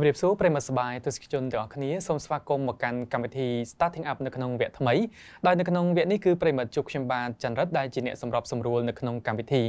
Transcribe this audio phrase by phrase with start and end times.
[0.00, 4.94] ជម្រាបសួរប្រិមត្តសប្បាយទស្សនិកជនទាំងអស់គ្នាសូមស្វាគមន៍មកកាន់កម្មវិធី Starting Up នៅក្នុងវគ្គថ្មី
[5.46, 9.62] ដោយនៅក្នុងវគ្គនេះគឺប្រិមត្តជួបខ្ញុំបាទចន្ទរិទ្ធដែលជាអ្នកសម្របសម្រួលនៅក្នុងកម្មវិធី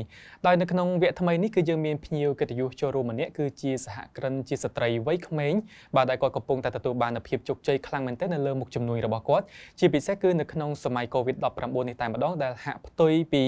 [0.47, 5.53] ដោយនៅក្នុងវគ្គថ្មីនេះគឺយើងមានភ្ញៀវកិត្តិយសចូលរួមម្នាក់គឺជាសហគ្រិនជាស្ត្រីវ័យក្មេង
[5.95, 9.45] បាទដែលគាត់កំពុងតែទទួលបាននូវភាពជោគជ័យខ្លាំងមែនទែននៅលើមុខជំនួញរបស់គាត់
[9.79, 13.43] ជាពិសេសគឺនៅក្នុងសម័យ COVID-19 នេះតែម្ដងដែលហាក់ផ្ទុយពី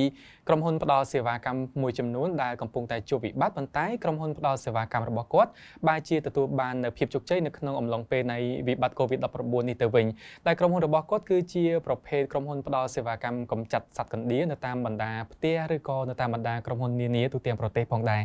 [0.47, 5.49] ក្រុមហ៊ុនផ្ដល់សេវាកម្មមួយចំនួនដែលកំពុងតែជួបវិបត្តិប៉ុន្តែក្រុមហ៊ុនផ្ដល់សេវាកម្មរបស់គាត់
[5.87, 10.05] បែរជាទទួលបាននូវភាពជោគជ័យនៅក្នុងអំឡុងពេលនៃវិបត្តិ COVID-19 នេះទៅវិញ
[10.47, 18.21] ដែលក្រុមហ៊ុនរបស់គាត់គឺជាប្រភេទក្រុមហ៊ុនផ្ដល់សេវាកម្មកម្ចាត់សត្វកណ្ដៀរនៅតាមបណ្ដាផ្ទះឬក៏នៅតាមបណ្ដាក្រុមហ៊ុននានាទូទាំងប្រទេសផងដែរ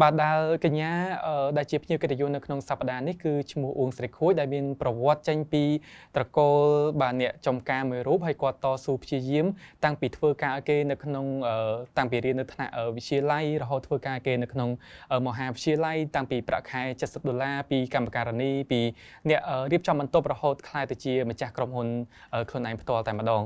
[0.00, 0.90] បាទដែលកញ្ញា
[1.56, 5.64] ដែលជាភ្ញៀវកិត្តិយសនៅក្នុងសប្តាហ៍នេះគឺឈ្មោះអ៊ូងស្រីខួយដែលមានប្រវត្តិចេញពី
[6.16, 6.58] ត្រកូល
[7.00, 9.46] បាទអ្នកចំការមួយរូបហើយគាត់តស៊ូព្យាយាម
[9.84, 11.26] តាំងពីធ្វើការឲ្យគេនៅក្នុង
[11.98, 14.70] តាំងពីរៀននៅថ្នាក់វិទ្យាល័យរហូតធ្វើការគេនៅក្នុង
[15.26, 18.80] មហាវិទ្យាល័យតាំងពីប្រាក់ខែ70ដុល្លារពីកម្មការនីពី
[19.28, 19.40] អ្នក
[19.72, 21.88] រៀបចំបន្ទប់រហូតខ្លាយទៅជាម្ចាស់ក្រុមហ៊ុន
[22.50, 23.44] ខ្លួនឯងផ្ទាល់តែម្ដង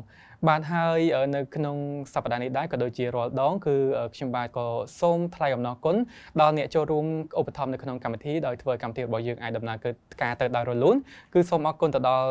[0.49, 0.99] បាទហើយ
[1.37, 1.77] នៅក្នុង
[2.15, 3.77] សប្តាហ៍នេះដែរក៏ដូចជារាល់ដងគឺ
[4.15, 4.67] ខ្ញុំបាទក៏
[5.01, 5.97] សូមថ្លែងអំណរគុណ
[6.41, 7.07] ដល់អ្នកចូលរួម
[7.39, 9.77] ឧបត្ថម្ភនៅក្នុងកម្មវិធីដោយធ្វើកម្មវិធីរបស់យើងអាចដំណើរ
[10.23, 10.97] ការទៅដោយរលូន
[11.35, 12.29] គឺសូមអរគុណទៅដល់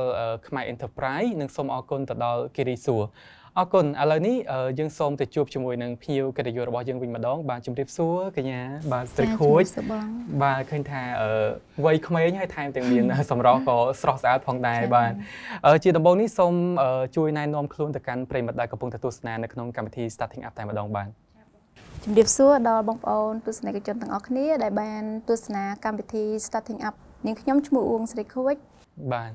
[0.48, 3.04] ខ្មែរ Enterprise និងសូមអរគុណទៅដល់គិរីសួរ
[3.60, 4.36] អរគុណឥឡូវនេះ
[4.80, 9.64] យើងសូមទៅជួបជាមួយនឹងភ្ញៀវកិត្តិយសរបស់យើងវិញម្ដង បាទជម្រាបសួរកញ្ញាបាទស្រីខួច
[10.44, 11.02] បាទឃើញថា
[11.86, 15.12] វ័យក្មេងហើយថែមទាំងមានសម្រស់ក៏ស្រស់ស្អាតផងដែរបាទ
[15.84, 16.54] ជាដំបូងនេះសូម
[17.16, 21.10] ជួយណែនាំខ្លួនទៅកាន់ប្រិមត្តដែលកំពុងទស្សនានៅក្នុងកម្មវិធី Starting Up តែម្ដងបាទ
[22.04, 28.56] ជំរាបសួរដល់បងប្អូនទស្សនិកជនទាំងអស់គ្នាដែលបានទស្សនាកម្មវិធី Starting Up នាងខ្ញុំឈ្មោះអួងស្រីខួច
[29.14, 29.32] បាទ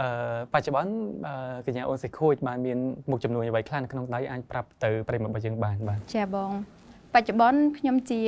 [0.00, 0.08] អឺ
[0.52, 0.92] បច្ចុប្បន្ន
[1.66, 2.78] កញ្ញាអូនសេខូចបានមាន
[3.10, 6.50] មុខចំនួនអ្វីខ្លះនៅក្នុងដៃអាចប្រាប់ទៅប្រិមត្តរបស់យើងបានបាទចាបង
[7.14, 8.20] បច្ចុប្បន្នខ្ញុំជា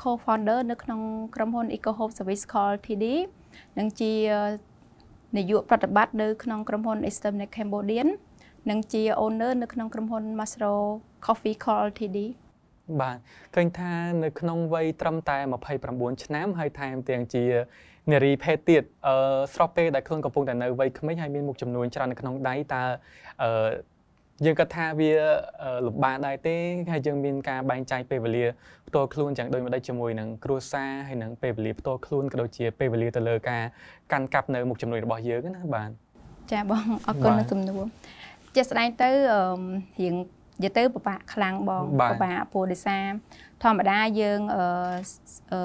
[0.00, 1.00] co-founder នៅក្នុង
[1.34, 3.04] ក្រុមហ៊ុន Eco Hope Service Call TD
[3.78, 4.12] និងជា
[5.36, 8.08] នាយកប្រតិបត្តិនៅក្នុងក្រុមហ៊ុន Eastern Cambodian
[8.70, 10.74] និងជា owner នៅក្នុងក្រុមហ៊ុន Masro
[11.26, 12.18] Coffee Call TD
[13.00, 13.16] បាទ
[13.54, 13.92] ឃើញថា
[14.24, 15.38] នៅក្នុងវ័យត្រឹមតែ
[15.80, 17.44] 29ឆ្នាំហើយថែមទាំងជា
[18.10, 22.82] នារីភេទទៀតអឺស្របពេលដែលខ្លួនកំពុងតែនៅវ័យក្មេងហើយមានមុខចំនួនច្រើននៅក្នុងដៃតើ
[23.42, 23.50] អឺ
[24.44, 25.10] យើងគិតថាវា
[25.86, 26.56] លំបាកដែរទេ
[26.92, 28.44] ហើយយើងមានការបែងចែកពេលវេលា
[28.88, 33.62] ផ្ទាល់ខ្លួនយ៉ាងដូចម្ដេចជាមួយនឹងគ្រួសារហើយនឹងពេលវេលាផ្ទាល់ខ្លួនក៏ដូចជាពេលវេលាទៅលើការ
[34.12, 35.90] កាន់កាប់នៅមុខចំនួនរបស់យើងណាបាទ
[36.52, 37.84] ចាបងអរគុណនៅសំណួរ
[38.54, 39.10] ជាស្ដែងទៅ
[40.00, 40.14] រៀង
[40.62, 43.04] និយាយទៅពិបាកខ្លាំងបងពិបាកព្រោះដោយសារ
[43.62, 45.60] ធម្មតាយើងអឺ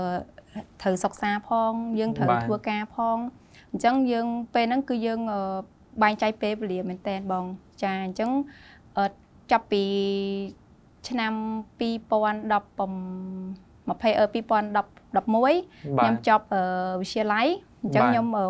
[0.82, 3.18] ត្រូវសិក្សាផងយើងត្រូវធ្វើការផង
[3.72, 5.20] អញ្ចឹងយើងពេលហ្នឹងគឺយើង
[6.02, 7.46] បែងចែកពេលវេលាមែនតើបង
[7.84, 8.30] ចាអញ្ចឹង
[9.52, 9.84] ចាប់ពី
[11.10, 11.34] ឆ្នាំ
[11.80, 16.46] 2010 20 2011ខ្ញុំចប់
[17.02, 17.48] វិទ្យាល័យ
[17.84, 18.50] អញ្ចឹងខ្ញុំមក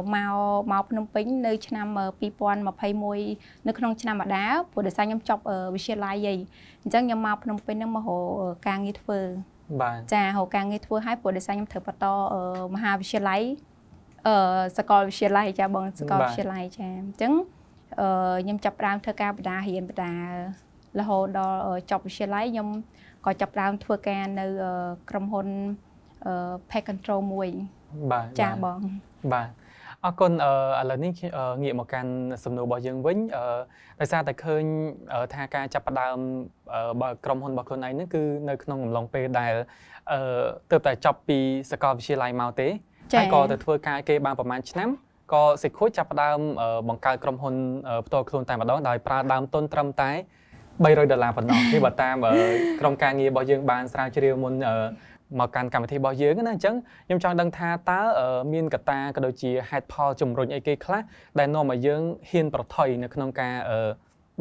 [0.71, 1.87] មកភ្នំពេញនៅឆ្នាំ
[2.71, 6.33] 2021នៅក្នុងឆ្នាំម្ដាព្រោះដោយសារខ្ញុំចប់វិទ្យាល័យហី
[6.83, 8.11] អញ្ចឹងខ្ញុំមកភ្នំពេញនឹងមករ
[8.51, 9.19] កការងារធ្វើ
[9.81, 12.05] បាទចារកការងារធ្វើឲ្យព្រោះដោយសារខ្ញុំត្រូវបន្ត
[12.75, 13.41] មហាវិទ្យាល័យ
[14.27, 17.33] អឺសាកលវិទ្យាល័យចាបងសាកលវិទ្យាល័យចាអញ្ចឹង
[18.01, 20.13] អឺខ្ញុំចាប់ផ្ដើមធ្វើការបដារៀនបដា
[20.99, 21.59] រហូតដល់
[21.91, 22.67] ចប់វិទ្យាល័យខ្ញុំ
[23.25, 24.45] ក៏ចាប់ផ្ដើមធ្វើការនៅ
[25.09, 25.47] ក្រុមហ៊ុន
[26.69, 27.49] Pay Control មួយ
[28.11, 28.79] បាទចាបង
[29.33, 29.49] បាទ
[30.05, 31.11] អរគុណឥឡូវនេះ
[31.63, 32.11] ងាកមកកាន់
[32.43, 33.17] សំណួររបស់យើងវិញ
[33.99, 34.63] ដោយសារតែឃើញ
[35.33, 36.17] ថាការចាប់ផ្ដើម
[37.01, 39.53] បើក្រុមហ៊ុនរបស់ខ្លួនឯងហ្នឹងគឺនៅក្នុងអំឡុងពេលដែល
[40.71, 41.39] ទើបតែចប់ពី
[41.71, 42.67] សាកលវិទ្យាល័យមកទេ
[43.17, 44.89] ហើយក៏ទៅធ្វើការគេបានប្រហែលឆ្នាំ
[45.33, 46.39] ក៏សេខូចចាប់ផ្ដើម
[46.89, 47.55] បង្កើតក្រុមហ៊ុន
[48.05, 50.11] ផ្ទាល់ខ្លួនតែម្ដងដោយប្រើដើមទុនត្រឹមតែ
[50.81, 52.15] 300ដុល្លារប៉ុណ្ណោះនេះបើតាម
[52.79, 54.53] ក្រុមការងាររបស់យើងបានស្រាវជ្រាវមុន
[55.39, 56.75] មកកាន់កម្មវិធីរបស់យើងណាអញ្ចឹង
[57.07, 58.01] ខ្ញុំចង់ដឹងថាតើ
[58.53, 61.01] មានកត្តាក៏ដូចជាហេតុផលជំរុញអីគេខ្លះ
[61.39, 63.53] ដែលនាំឲ្យយើងហ៊ានប្រថុយនៅក្នុងការ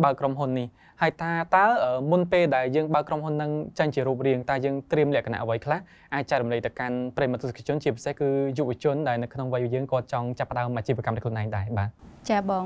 [0.05, 0.69] បើកក្រុមហ៊ុននេះ
[1.03, 1.65] ហើយថាតើ
[2.11, 5.79] មុនពេលដែលយើងបើកក្រុមហ៊ុននឹងចាញ់ជារូបរាងតើយើងត្រៀមលក្ខណៈអ្វីខ្លះ
[6.15, 8.29] អាចចែករំលែកទៅកាន់ប្រិមត្តទស្សនិកជនជាពិសេសគឺ
[8.59, 11.89] យុវជនដែលនៅក្នុងវ័យយើងគាត់ចង់ចាប់ផ្ដើមអាជីវកម្មរបស់ខ្លួនឯងដែរបាទ
[12.31, 12.65] ចាបង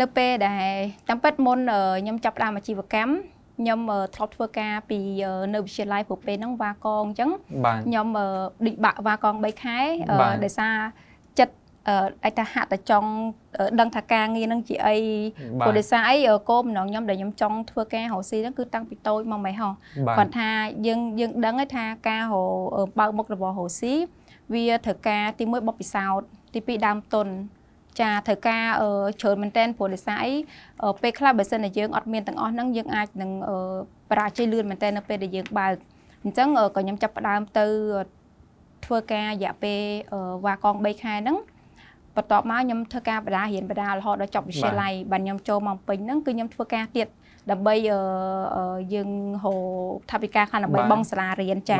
[0.00, 0.72] នៅពេលដែល
[1.08, 3.12] តាមពិតមុនខ្ញុំចាប់ផ្ដើមអាជីវកម្ម
[3.56, 3.78] ខ្ញុំ
[4.14, 4.98] ធ្លាប់ធ្វើការពី
[5.54, 7.30] នៅវិទ្យាល័យព្រោះពេលហ្នឹងវ៉ាកងអញ្ចឹង
[7.86, 8.06] ខ្ញុំ
[8.66, 9.78] ឌិបាក់វ៉ាកង3ខែ
[10.44, 10.76] ដោយសារ
[11.38, 11.54] ចិត្ត
[12.24, 13.10] អីថាហាក់តែចង់
[13.80, 14.96] ដឹងថាការងារហ្នឹងជាអី
[15.60, 16.16] ព្រោះដោយសារអី
[16.48, 19.72] គោលបំណងខ្ញុំដែលខ្ញុំចង់ធ្វើការរកស៊ីហ្នឹងគឺតាំងពីតូចមកមិនហោះ
[20.18, 20.48] គាត់ថា
[20.86, 22.36] យើងយើងដឹងថាការរ
[22.98, 23.94] បើកមុខរបស់រកស៊ី
[24.54, 27.26] វាត្រូវការទី1បបពិសោធន៍ទី2ដើមទុន
[28.00, 28.64] ចាត្រូវការ
[29.20, 30.32] ច្រើនមែនតើព្រោះដោយសារអី
[31.02, 33.30] ពេលខ្លះបើសិនជាយើងអត់មានទាំងអស់ហ្នឹងយើងអាចនឹង
[34.10, 35.72] បរាជ័យលឿនមែនតើនៅពេលដែលយើងបើក
[36.24, 37.66] អញ្ចឹងក៏ខ្ញុំចាប់ផ្ដើមទៅ
[38.84, 39.80] ធ្វើការរយៈពេល
[40.44, 41.36] វ៉ាកង3ខែហ្នឹង
[42.16, 47.08] បន្ទាប់មកខ្ញុំធ្វើការបដារៀនបដារហូតដល់ចប់វិទ្យាល័យបាទខ្ញុំចូលមកពេញហ្នឹងគឺខ្ញុំធ្វើការទៀត
[47.50, 47.74] ដើម្បី
[48.94, 49.10] យើង
[49.44, 49.52] ហៅ
[50.10, 51.78] ថាវិការខាងដើម្បីបងសាលារៀនចា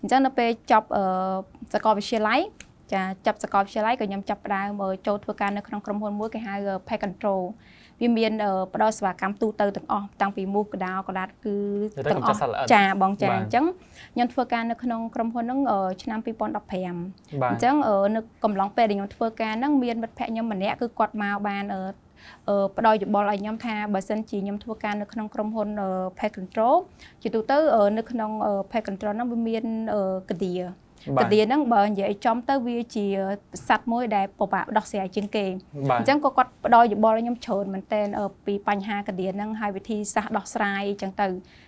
[0.00, 0.88] អញ្ចឹងនៅពេលចប់
[1.72, 2.40] សាកលវិទ្យាល័យ
[2.92, 4.68] ចាចាប់សាកលវិទ្យាល័យក៏ខ្ញុំចាប់ផ្ដើម
[5.06, 6.54] ចូលធ្វើការនៅក្នុងក្រុមហ៊ុនមួយគេហៅ
[6.88, 7.42] Pay Control
[8.00, 8.32] វាមាន
[8.74, 11.56] ផ្ដល់សេវាកម្មទូទៅទាំងអស់តាំងពីមូសកដោកដាតគឺ
[12.10, 12.38] ទាំងអស់
[12.72, 13.64] ចាបងចាអញ្ចឹង
[14.14, 15.60] ខ្ញុំធ្វើការនៅក្នុងក្រុមហ៊ុនហ្នឹង
[16.02, 16.72] ឆ្នាំ2015
[17.50, 17.74] អញ្ចឹង
[18.16, 21.64] នៅកំឡុងពេលដែលខ្ញុំធ្វើការហ្នឹងមានមិត្តភ័ក្ដិខ្ញុំម្នាក់គឺគាត់មកបាន
[22.76, 25.68] ផ្ដល់យោបល់ឲ្យខ្ញុំថាបើសិនជាខ្ញុំធ្វើការនៅក្នុងក្រុមហ៊ុន
[26.18, 26.74] Pet Control
[27.22, 27.58] ជាទូទៅ
[27.98, 28.30] នៅក្នុង
[28.70, 29.64] Pet Control ហ្នឹងវាមាន
[30.30, 30.54] កាឌៀ
[31.20, 33.06] កាឌៀហ្នឹងបើនិយាយចំទៅវាជា
[33.68, 35.44] សัตว์មួយដែលពិបាកដោះស្រាយជាងគេ
[35.98, 41.26] អញ្ចឹងក៏គាត់ផ្ដល់យោបល់ឲ្យខ្ញុំច្រើនមែនតើពីបញ្ហាកាឌៀហ្នឹងហើយវិធីសាស្ត្រដោះស្រាយអញ្ចឹងទៅ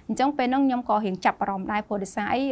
[0.08, 2.42] អញ្ចឹងពេលហ្នឹងខ្ញុំក៏រៀងចាប់អារម្មណ៍ដែរព្រោះដោយសារអី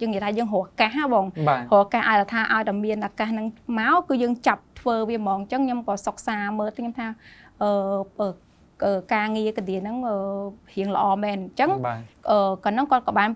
[0.00, 1.26] យើងនិយាយថាយើងរកឱកាសហ៎បង
[1.72, 3.46] រកឱកាសឲ្យថាឲ្យតែមានឱកាសហ្នឹង
[3.78, 7.06] មកគឺយើងចាប់ធ្វើវាហ្មងអញ្ចឹងខ្ញុំក៏សិក្សាមើលទៅខ្ញុំថា
[7.62, 8.28] អឺ
[9.14, 9.96] ការងារកាឌៀហ្នឹង
[10.74, 11.70] រៀងល្អមែនអញ្ចឹង
[12.64, 13.30] ក៏ហ្នឹងគាត់ក៏បាន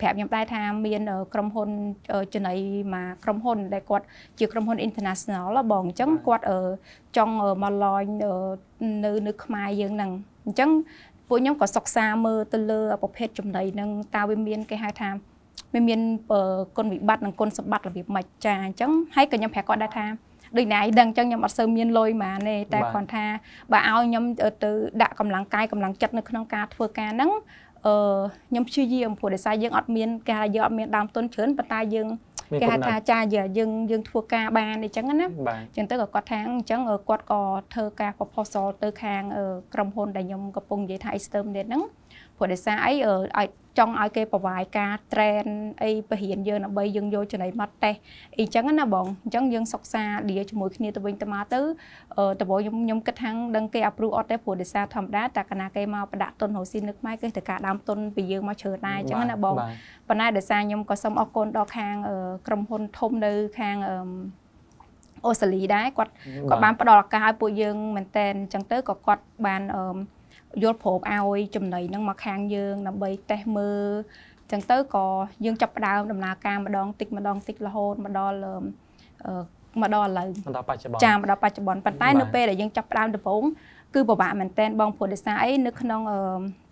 [0.00, 1.00] ប្រាប់ខ្ញុំដែរថាមាន
[1.34, 1.68] ក្រុមហ៊ុន
[2.34, 2.54] ចំណី
[2.94, 4.04] មួយក្រុមហ៊ុនដែលគាត់
[4.38, 6.44] ជាក្រុមហ៊ុន international បងអញ្ចឹងគាត់
[7.16, 8.02] ចង់មកឡយ
[9.04, 10.10] នៅនៅខ្មែរយើងហ្នឹង
[10.44, 10.70] អញ្ចឹង
[11.28, 15.10] ពួកខ្ញុំក៏សិក្សាមើលទៅលើប្រភេទចំណីហ្នឹងតើវាមានគេហៅថា
[15.74, 16.00] វាមាន
[16.76, 20.04] គុណវិបត្តិនិងគុណសម្បត្តិរបៀបម៉េចចាអញ្ចឹងហើយក៏ខ្ញុំប្រាប់គាត់ដែរថា
[20.56, 23.24] ដូចណែដឹងអញ្ចឹងខ្ញុំអត់សូវមានលុយហ្មងទេតែគ្រាន់ថា
[23.72, 24.24] បើឲ្យខ្ញុំ
[24.64, 24.70] ទៅ
[25.02, 27.30] ដាក់កម្លាំងកាយកម្លាំងចិត្តនៅក្នុងការធ្វើការហ្នឹង
[27.86, 27.94] អឺ
[28.48, 32.08] ខ្ញុំព្យាយាមព្រោះដោយសារយើងអត់មានការយើងអត់មានដើមទុនច្រើនប៉ុន្តែយើង
[32.60, 35.26] គេហៅថាចាយើងយើងធ្វើការបានអញ្ចឹងណា
[35.68, 37.40] អញ្ចឹងទៅក៏គាត់ថាអញ្ចឹងគាត់ក៏
[37.74, 39.22] ធ្វើការ proposal ទៅខាង
[39.74, 41.82] ក្រុមហ៊ុនដែលខ្ញុំកំពុងនិយាយថា exterminate ហ្នឹង
[42.42, 42.92] ព្រោះដោយសារអី
[43.38, 43.48] ឲ្យ
[43.78, 45.46] ចង់ឲ្យគេប្រវាយការ train
[45.82, 47.98] អីបរិញ្ញាយើងដើម្បីយើងយកចំណីមកតេស្ត
[48.38, 51.60] អីចឹងណាបងអញ្ចឹងយើងសិក្សាឌីជាមួយគ្នាទៅវិញទៅមកទៅ
[52.40, 59.54] តើបងខ្ញុំខ្ញុំគិតថាដឹងគេ approve អត់ទេព្រោះដោយសារធម្មតាតែកាលណាគេមកបដាក់ទុនរស់ស៊ីនឹកម៉ែគេទៅការដើមទុនពីយើងមកជ្រើដែរអញ្ចឹងណាបង
[60.08, 61.94] ប៉ុន្តែដោយសារខ្ញុំក៏សូមអរគុណដល់ខាង
[62.46, 63.76] ក្រុមហ៊ុនធំនៅខាង
[65.26, 66.12] អូស្ត្រាលីដែរគាត់
[66.50, 69.82] គាត់បានផ្ដល់ឱកាសឲ្យពួកយើងមែនតែនអញ្ចឹងទៅក៏គាត់បានអឺ
[70.62, 73.88] យល់ព្រមឲ្យចំណីហ្នឹងមកខាងយើងដើម្បីតេស្តមើល
[74.50, 75.06] ចឹងទៅក៏
[75.44, 78.36] យើងចាប់ផ្ដើមដំណើរការម្ដងតិចម្ដងតិចរហូតមកដល់
[79.80, 83.44] មកដល់ឥឡូវមកដល់បច្ចុប្បន្នចាមកដល់បច្ចុប្បន្នប៉ុន្តែនៅពេលដែលយើងចាប់ផ្ដើមដំបូង
[83.94, 86.00] គឺពិបាកមែនតែនបងព្រោះដោយសារអីនៅក្នុង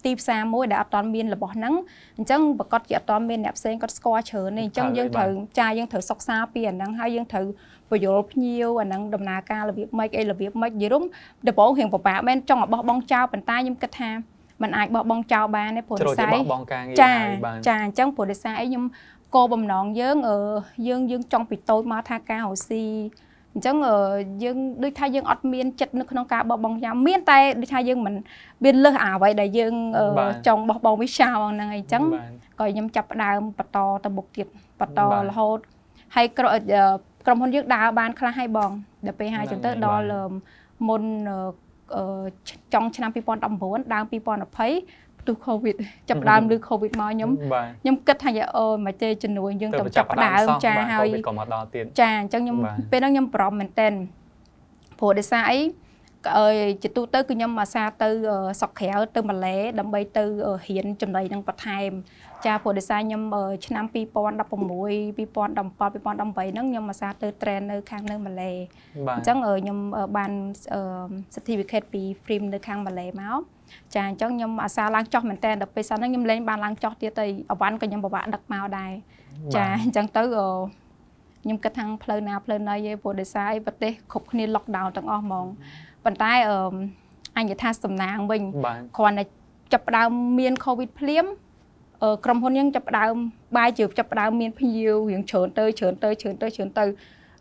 [0.04, 1.74] ទីផ្សារមួយដែលអត់ទាន់មានរបស់ហ្នឹង
[2.16, 7.46] អញ្ចឹងប្រកាសជាអត់ទាន់មានអ្នកផ្សេងគាត់ស្គាល់ច្រើនទេអញ្ចឹងយើងត្រូវចាយើងត្រូវសិក្សាពីអាហ្នឹងហើយយើងត្រូវ
[7.90, 11.04] ពយល់ភ្ញៀវអាហ្នឹងដំណើរការរបៀបម៉េចអីរបៀបម៉េចនិយាយរំ
[11.48, 14.10] ដំបូងរៀងពិបាកមែនចង់ឲ្យបោះបង់ចោលប៉ុន្តែខ្ញុំគិតថា
[14.62, 16.32] มันអាចបោះបង់ចោលបានទេព្រោះដោយសារ
[17.00, 17.12] ចា
[17.68, 18.84] ចាអញ្ចឹងព្រោះដោយសារអីខ្ញុំ
[19.34, 20.16] គោលបំណងយើង
[20.86, 22.84] យើងយើងចង់ពីតូចមកថាការរស់ស៊ី
[23.54, 23.76] អញ្ចឹង
[24.42, 28.14] យើងដូចថាយើងអត់មានចិត្តនៅក្នុងការបោះបង់យ៉ាងមានតែដូចថាយើងមិន
[28.64, 29.74] មានលើសអ្វីដែលយើង
[30.46, 32.02] ចង់បោះបង់វិសាលហ្នឹងអីចឹង
[32.58, 34.46] ក៏ខ្ញុំចាប់ផ្ដើមបន្តទៅមុខទៀត
[34.80, 35.58] បន្តរហូត
[36.14, 36.48] ហើយក្រុ
[37.34, 38.70] មហ៊ុនយើងដើរបានខ្លះហើយបង
[39.06, 40.04] ដល់ពេលហើយចឹងទៅដល់
[40.88, 41.02] មុន
[42.74, 45.76] ចុងឆ្នាំ2019ដើម2020ផ្ទុះ Covid
[46.08, 47.30] ចាប់ដើមឬ Covid មកខ្ញុំ
[47.82, 52.58] ខ្ញុំគិតថាអូមកទេជំនួយយើងទៅចាប់ដើមចាហើយក៏មកដល់ទៀតចាអញ្ចឹងខ្ញុំ
[52.90, 53.88] ពេលហ្នឹងខ្ញុំបារម្ភមែនតើ
[54.98, 55.58] ព្រោះដោយសារអី
[56.82, 58.08] ជាទូទៅគឺខ្ញុំអាសាទៅ
[58.60, 60.24] សុកក្រៅទៅម៉ាឡេដើម្បីទៅ
[60.66, 61.90] រៀនចំណីនឹងបន្ថែម
[62.46, 63.22] ចាព្រោះដោយសារខ្ញុំ
[63.66, 68.52] ឆ្នាំ2016 2017 2018ហ្នឹងខ្ញុំអាសាទៅ train នៅខាងនៅម៉ាឡេ
[69.16, 69.78] អញ្ចឹងខ្ញុំ
[70.16, 70.32] បាន
[71.34, 73.40] certificate ពី film នៅខាងម៉ាឡេមក
[73.94, 78.92] ចាអញ្ចឹងខ្ញុំអាសាឡើងចុះមែនតើដល់ពេលសិនហ្នឹងខ្ញុំលេងបានឡើងចុះទៀតទៅអវ៉ាន់ក៏ខ្ញុំពិបាកដឹកមកដែរ
[79.54, 80.22] ចាអញ្ចឹងទៅ
[81.42, 85.46] ខ្ញុំគិតថាផ្លូវណាផ្លូវណីឯងព្រោះដោយសារឯប្រទេសគ្រប់គ្នា lockdown ទាំងអស់ហ្មង
[86.04, 86.32] ប៉ុន្តែ
[87.36, 88.42] អញ្ញថាសំណាងវិញ
[88.96, 89.24] គ្រាន់តែ
[89.72, 91.26] ចាប់ផ្ដើមមាន covid ភ្លាម
[92.24, 93.14] ក្រុមហ៊ុនយើងចាប់ផ្ដើម
[93.56, 96.84] បាយជើចាប់ផ្ដើមមានភ្ញៀវរៀងច្រើនទៅច្រើនទៅច្រើនទៅច្រើនទៅ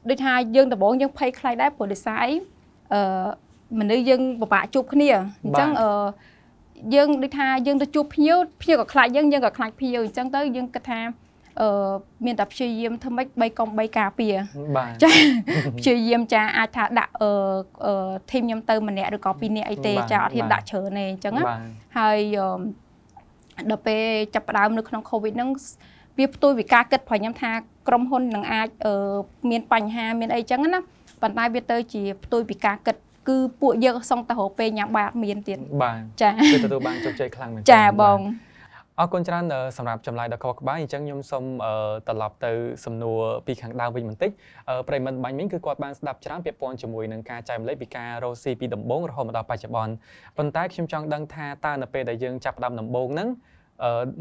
[0.09, 2.31] ដូចថាយើងដំបងយើងភ័យខ្លាចដែរព្រោះដោយសារអី
[2.93, 3.01] អឺ
[3.79, 5.09] មនុស្សយើងពិបាកជួបគ្នា
[5.43, 5.89] អញ្ចឹងអឺ
[6.95, 10.99] យើងដូចថាយើងទៅជួបភ្ញៀវភ្ញៀវក៏ខ្លាចយើងយើងក៏ខ្លាចភ្ញៀវអញ្ចឹងទៅយើងគិតថា
[11.61, 11.91] អឺ
[12.25, 14.35] មានតែព្យាយាមធ្វើម៉េច3កុំ3ការពារ
[15.03, 15.11] ចា
[15.79, 17.93] ព្យាយាមចាអាចថាដាក់អឺ
[18.31, 21.33] ធីមខ្ញុំទៅម្នាក់ឬក៏ពីរនាក់អីទេចាអត់ហ៊ានដាក់ច្រើនទេអញ្ចឹង
[21.97, 22.19] ហើយ
[23.69, 24.03] ដល់ពេល
[24.33, 25.49] ចាប់ផ្ដើមនៅក្នុង Covid ហ្នឹង
[26.17, 27.51] វាផ្ទុយពីការគិតប្រខ្ញុំថា
[27.87, 28.67] ក្រុមហ៊ុននឹងអាច
[29.49, 30.79] មានបញ្ហាមានអីចឹងណា
[31.21, 32.95] ប៉ុន្តែវាទៅជាផ្ទុយពីការគិត
[33.27, 38.19] គឺពួកយើងសងតរោពេលញ៉ាំបាយអត់មានទៀតបាទចាគឺទទួលបានជោគជ័យខ្លាំងមែនចាបង
[39.01, 39.45] អរគុណច្រើន
[39.77, 41.45] សម្រាប់ចម្លើយដ៏ខុសក្បាយអញ្ចឹងខ្ញុំសូម
[42.07, 42.51] ត្រឡប់ទៅ
[42.85, 44.31] សំណួរពីខាងដើមវិញបន្តិច
[44.87, 49.93] ប្រិមិត្តបាញ់មិញគឺគាត់បានស្ដាប់ច្រើនពាក់ព័ន្ធជាមួយនឹងការចែករំលែកពីការរកស៊ីពីដំបូងរហូតមកដល់បច្ចុប្បន្ន
[50.37, 53.29] ប៉ុន្តែខ្ញុំចង់ដឹងថាតើនៅពេលដែលយើងចាប់ផ្ដើមដំបូងហ្នឹង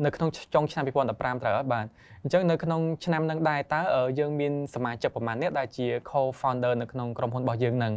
[0.04, 1.86] នៅក្នុងចុងឆ្នាំ2015ត្រូវអត់បាទ
[2.22, 3.80] អញ្ចឹងនៅក្នុងឆ្នាំហ្នឹងដែរតើ
[4.18, 7.92] យើងមានសមាជិកប្រមាណអ្នកដែលជា co-founder នៅក្នុងក្រុមហ៊ុនរបស់យើងហ្នឹង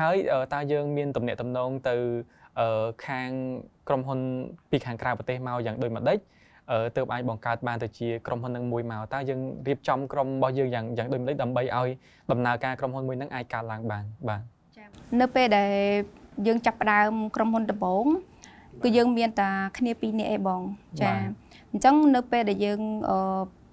[0.00, 0.16] ហើយ
[0.54, 1.96] តើយើងមានទំនាក់ទំនងទៅ
[3.06, 3.28] ខាង
[3.88, 4.20] ក្រុមហ៊ុន
[4.70, 6.18] ពីខាងក្រៅប្រទេសមកយ៉ាងដូចម្ដេច
[6.96, 11.88] ទើបអាចបង្កើតបានទៅជាក្រុមហ៊ុននឹងមួយមកតើយើងរៀបចំក្រុមរបស់យើងយ៉ាងយ៉ាងដូចម្ដេចដើម្បីឲ្យ
[12.32, 14.40] ដំណើរការក្រុមហ៊ុនមួយនឹងអាចកើតឡើងបានបាទ
[15.20, 15.70] នៅពេលដែល
[16.46, 18.06] យើងចាប់ផ្ដើមក្រុមហ៊ុនដំបូង
[18.82, 20.62] គឺយើងមានតែគ្នាពីរនាក់ឯងបង
[21.02, 21.12] ចា
[21.70, 22.80] អញ្ចឹងនៅពេលដែលយើង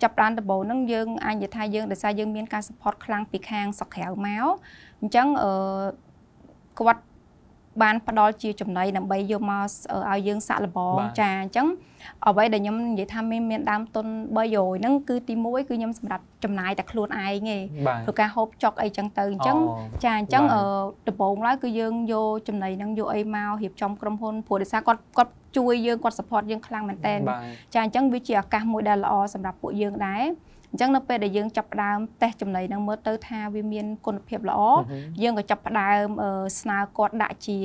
[0.03, 4.47] ចាប់ផ្ដើមដំបូងហ្នឹងយើងអាចនិយាយថាយើងដោយសារយើងមានការ support ខ្លាំងពីខាងស្រុកក្រៅមក
[5.01, 5.51] អញ្ចឹងអឺ
[6.79, 7.03] គាត់
[7.81, 9.63] បានផ្ដល់ជាចំណីដើម្បីយកមក
[10.09, 11.67] ឲ្យយើងសាក់លបងចាអញ្ចឹង
[12.27, 14.05] អ្វីដែលខ្ញុំនិយាយថាមានមានដើមទុន
[14.35, 17.57] 300ហ្នឹងគឺទី1គឺខ្ញុំសម្រាប់ចំណាយតែខ្លួនឯងទេ
[18.05, 19.57] ព្រោះការហូបចុកអីចឹងទៅអញ្ចឹង
[20.03, 20.43] ចាអញ្ចឹង
[21.07, 27.15] ដំបូងឡើយគឺយើងយកចំណីហ្នឹងយកអីមករៀបចំក្រុមហ៊ុនព្រោះដោយសារគាត់គាត់ជួយយើងគាត់ support យើងខ្លាំងមែនតើ
[27.73, 30.23] ចាអញ្ចឹងវាជាឱកាសមួយដែលល្អសម្រាប់ពួកយើងដែរ
[30.71, 34.61] អញ្ចឹងនៅពេលដែលយើងចាប់ផ្ដើមតេស្តចំណីនឹងមើលទៅថាវាមានគុណភាពល្អ
[35.23, 36.07] យើងក៏ចាប់ផ្ដើម
[36.59, 37.57] ស្នើគាត់ដាក់ជា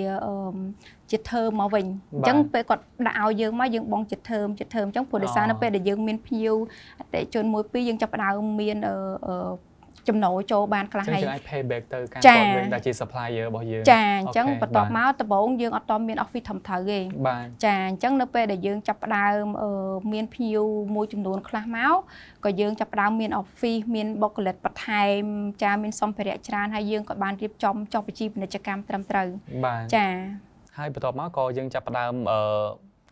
[1.11, 6.55] ជាធើមមកវិញអញ្ចឹងពេលគាត់ដាក់ឲ្យយើងមកយើងបងជាធើមជាធើមអញ្ចឹងព្រោះដោយសារនៅពេលដែលយើងមានភ្ញៀវ
[7.01, 8.77] អតិជនមួយពីរយើងចាប់ផ្ដើមមាន
[10.09, 17.01] ចំណូលចូលបានខ្លះហើយអាច pay back ទៅការគាត់វិញដែលជា supplier របស់យើងចាអញ្ចឹងបន្ទាប់មកដំបូងយើងអត់តមាន office ធំត្រូវទេ
[17.65, 19.45] ចាអញ្ចឹងនៅពេលដែលយើងចាប់ផ្ដើម
[20.13, 20.63] មានភ្ញៀវ
[20.95, 21.95] មួយចំនួនខ្លះមក
[22.45, 25.23] ក៏យើងចាប់ផ្ដើមមាន office មានបុគ្គលិកបន្ថែម
[25.63, 29.29] ចាមានសម្ភារៈច្រើនហើយយើងក៏បានរៀបចំចុះបញ្ជីពាណិជ្ជកម្មត្រឹមត្រូវ
[29.95, 30.07] ចា
[30.79, 32.15] ហើយបន្ទាប់មកក៏យើងចាប់ផ្ដើម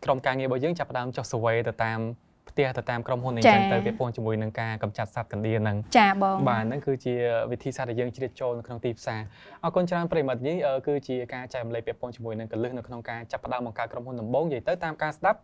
[0.04, 2.00] ក្រុមការងាររបស់យើងចាប់ផ្ដើមចុះ survey ទៅតាម
[2.48, 7.14] ផ្ទះទៅតាមក្រុមហ៊ុនអីចឹងទៅពាក់ព័ន្ធជាមួយនឹងការកម្ចាត់សត្វកណ្ដៀរហ្នឹងចាបងបាទហ្នឹងគឺជា
[7.50, 9.20] វិធីសាស្ត្រដែលយើងជ្រៀតចូលនៅក្នុងទីផ្សារ
[9.64, 10.56] អរគុណច្រើនប្រិមត្តនេះ
[10.86, 15.38] គឺជាការចែករំលែកពាក់ព័ន្ធជាមួយនឹងកលឹះនៅក្នុងការចាប់ផ្ដើមបង្កើតក្រុមហ៊ុនដំបូងនិយាយទៅតាមការស្ដាប់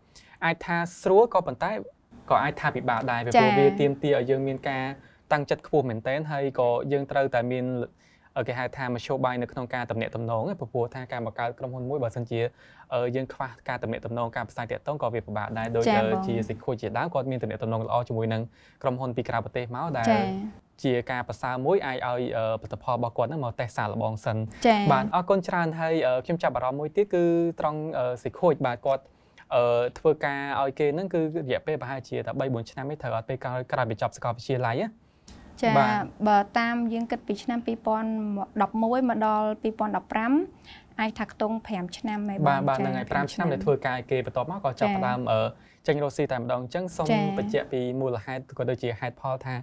[0.45, 1.71] អាចថាស្រួលក៏ប៉ុន្តែ
[2.31, 4.85] ក៏អាចថាពិបាកដែរព្រោះវាទាមទារឲ្យយើងមានការ
[5.33, 7.65] តាំងចិត្តខ្ពស់មែនទែនហើយក៏យើងត្រូវតែមាន
[8.49, 12.41] គេហៅថាមធ្យោបាយនៅក្នុងការតំណាក់តំណងព្រោះថាការបង្កើតក្រុមហ៊ុនមួយបើសិនជា
[13.17, 15.85] យើងខ្វះការតំណាក់តំណងការផ្សាយតាក់ទងក៏វាពិបាកដែរដូច
[16.29, 18.43] ជាសិក្ខុជាដើមគាត់មានតំណាក់តំណងល្អជាមួយនឹង
[18.83, 20.07] ក្រុមហ៊ុនពីក្រៅប្រទេសមកដែល
[20.85, 22.21] ជាការប្រសើរមួយអាចឲ្យ
[22.61, 24.37] ផលិតផលរបស់គាត់ហ្នឹងមកតេស្តសាកល្បងសិន
[24.93, 27.25] បាទអរគុណច្រើនហើយខ្ញុំចាប់អារម្មណ៍មួយទៀតគឺ
[27.61, 27.81] ត្រង់
[28.23, 29.03] សិក្ខុបាទគាត់
[29.55, 34.89] អឺធ្វើការឲ្យគេហ្នឹងគឺរយៈពេលប្រហែលជាតែ3 4ឆ្នាំទេត្រូវអត់ពេលក្រោយបញ្ចប់សាកលវិទ្យាល័យណា
[35.63, 35.71] ចា
[36.29, 45.21] បើតាមយើងគិតពីឆ្នាំ2011មកដល់2015 អាចថាខ្ទង់5ឆ្នាំហើយបាទបាទហ្នឹងហើយ5ឆ្នាំដែលធ្វើការគេបន្ទាប់មកក៏ចាប់ផ្ដើម
[45.87, 49.55] ចេញរកស៊ីតែម្ដងអញ្ចឹងសូមបញ្ជាក់ពីមូលហេតុក៏ដូចជាហេតុផលថា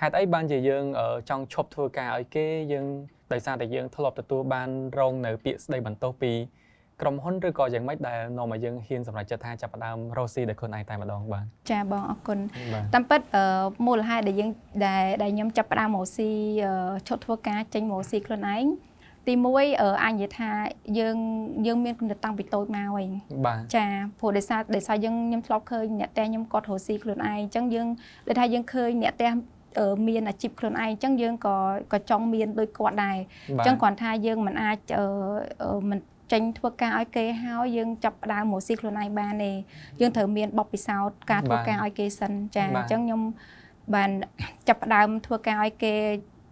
[0.00, 0.84] ហេតុអីបានជាយើង
[1.28, 2.86] ចង់ឈប់ធ្វើការឲ្យគេយើង
[3.32, 4.68] ដោយសារតែយើងធ្លាប់ទទួលបាន
[4.98, 6.32] រងនៅពាក្យស្ដីបន្ទោសពី
[7.00, 12.38] ក្រុមហ៊ុនឬក៏យ៉ាងម៉េចដែលនាំឲ្យយើងហ៊ានសម្រេចចិត្តថាចាប់ផ្ដើមរកស៊ីដោយខ្លួនឯងតែម្ដងបាទចាបងអរគុណ
[12.94, 13.20] តាមពិត
[13.86, 14.50] មូលហេតុដែលយើង
[14.86, 16.30] ដែលដែលខ្ញុំចាប់ផ្ដើមរកស៊ី
[17.08, 18.64] ឈប់ធ្វើការចេញរកស៊ីខ្លួនឯង
[19.26, 20.50] ទី1អញនិយាយថា
[20.98, 21.16] យើង
[21.66, 23.08] យើងមានគំនិតតាំងពីតូចមកវិញ
[23.74, 23.86] ចា
[24.20, 27.86] ព្រោះដោយសារដោយសារយើងខ្ញុំធ្លាប់ឃើញអ្នកតែខ្ញុំគាត់រកស៊ីខ្លួនឯងអញ្ចឹងយើង
[28.26, 29.28] ដូចថាយើងឃើញអ្នកតែ
[30.08, 31.56] មានអាជីពខ្លួនឯងអញ្ចឹងយើងក៏
[31.92, 33.16] ក៏ចង់មានដូចគាត់ដែរ
[33.50, 34.78] អញ្ចឹងគ្រាន់ថាយើងមិនអាច
[35.90, 35.98] មិន
[36.32, 39.52] ចេញធ្វើការឲ្យគេហើយយើងចាប់ផ្ដើមមកស៊ីខ្លួនឯងបានទេ
[40.00, 43.22] យើងត្រូវមានបបពិសោធន៍ការធ្វើការឲ្យគេសិនចាអញ្ចឹងខ្ញុំ
[43.94, 44.10] បាន
[44.68, 45.94] ចាប់ផ្ដើមធ្វើការឲ្យគេ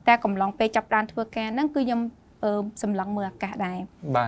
[0.08, 2.00] តែកំឡុងពេលចាប់ផ្ដើមធ្វើការហ្នឹងគឺខ្ញុំ
[2.82, 3.78] សម្លឹងមើលអាកាសដែរ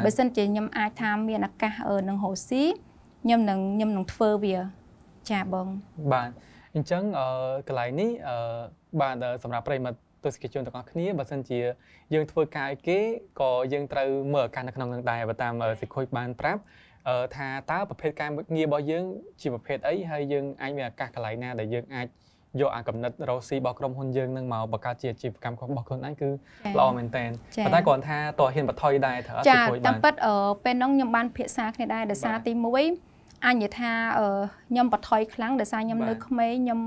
[0.05, 1.73] បើសិនជាខ្ញុំអាចថាមានអាកាស
[2.09, 2.63] នឹងរស់ស៊ី
[3.25, 4.57] ខ្ញុំនឹងខ្ញុំនឹងធ្វើវា
[5.31, 5.67] ចាបង
[6.13, 6.31] បាទ
[6.75, 7.03] អញ្ចឹង
[7.69, 8.11] កន្លែងនេះ
[9.01, 11.61] បាទសម្រាប់ប្រិមត្តទស្សនិកជនទាំងអស់គ្នាបើសិនជា
[12.15, 12.99] យើងធ្វើការឲ្យគេ
[13.41, 16.61] ក៏យើងត្រូវមើលឱកាសនៅក្នុងនឹងដែរបើតាមសិខុយបានប្រាប់
[17.37, 19.05] ថាតើប្រភេទការងាររបស់យើង
[19.41, 22.07] ជាប្រភេទអីហើយយើងអាចមានឱកាសកន្លែងណាដែលយើងអាច
[22.59, 26.29] យកអាកំណត់រស់ស៊ីរបស់ក្រុមហ៊ុនយើងនឹងមកបង្កើតជាអាជីវកម្មរបស់ខ្លួនឯងគឺ
[26.79, 27.25] ល្អមែនតើ
[27.65, 30.15] ប៉ុន្តែគ្រាន់ថាតើហ៊ានបថយដែរត្រូវអត់ចាតាមពិត
[30.65, 33.93] ពេលហ្នឹងខ្ញុំបានភាសាគ្នាដែរដោយសារទី1អញនិយាយថា
[34.71, 36.81] ខ្ញុំបថយខ្លាំងដោយសារខ្ញុំនៅក្មេងខ្ញុំ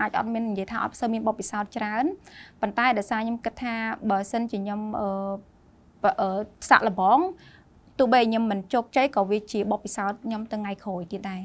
[0.00, 2.04] អាចអត់មាននិយាយថាអត់សូវមានបបពិសោធន៍ច្រើន
[2.60, 3.74] ប៉ុន្តែដោយសារខ្ញុំគិតថា
[4.10, 6.28] បើសិនជាខ្ញុំអឺ
[6.70, 7.18] សាក់លបង
[7.98, 11.42] ទោះបីខ្ញុំមិនជោគជ័យក៏វាជាបបពិសោធន៍ខ្ញុំទៅថ្ងៃក្រោយទៀតដែរ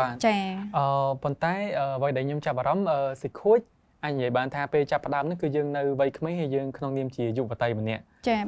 [0.00, 0.36] បាទចា
[0.76, 0.84] អឺ
[1.22, 1.54] ប៉ុន្តែ
[1.96, 2.88] អ្វីដែលខ្ញុំចាប់អារម្មណ៍
[3.22, 3.60] សិខួច
[4.04, 8.02] អញនិយាយបានថាពេលចាប់ផ្ដើមនេះគឺយើងនៅវ័យក្មេងហើយយើងក្នុងនាមជាយុវតីម្នាក់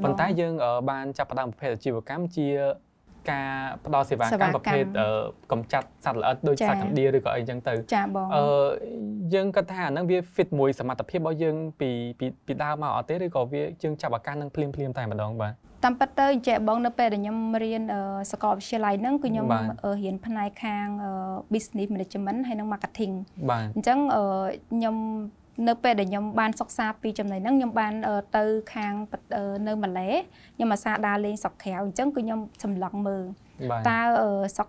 [0.05, 0.53] ប៉ុន្តែយើង
[0.91, 2.49] បានចាប់ផ្ដើមប្រភេទអាជីវកម្មជា
[3.31, 3.51] ការ
[3.87, 4.85] ផ្ដល់សេវាកម្មប្រភេទ
[5.53, 8.45] កំចាត់សត្វល្អិតដូចសត្វកណ្ដៀរឬក៏អីចឹងទៅចាបងអឺ
[9.35, 11.91] យើងគិតថាអាហ្នឹងវា fit មួយសមត្ថភាពរបស់យើងពី
[12.47, 15.53] ពីដើមមកអត់ទេឬក៏វាយើងចាប់ឱកាសនឹងភ្លាមភ្លាមតែម្ដងបាទ
[15.85, 17.83] តាមពិតទៅចេះបងនៅពេលដែលខ្ញុំរៀន
[18.33, 19.47] សាកលវិទ្យាល័យហ្នឹងគឺខ្ញុំ
[20.03, 20.87] រៀនផ្នែកខាង
[21.53, 23.15] business management ហើយនិង marketing
[23.51, 23.99] បាទអញ្ចឹង
[24.73, 24.97] ខ្ញុំ
[25.69, 27.93] នៅពេលដែលខ្ញុំបានសិក្សាពីចំណុចហ្នឹងខ្ញុំបាន
[28.37, 28.93] ទៅខាង
[29.67, 30.11] នៅម៉ាឡេ
[30.57, 33.25] ខ្ញុំអាសាដើរលេងស្រុកក្រៅអញ្ចឹងគឺខ្ញុំសម្លឹងមើល
[33.89, 34.01] តើ
[34.57, 34.69] ស្រុក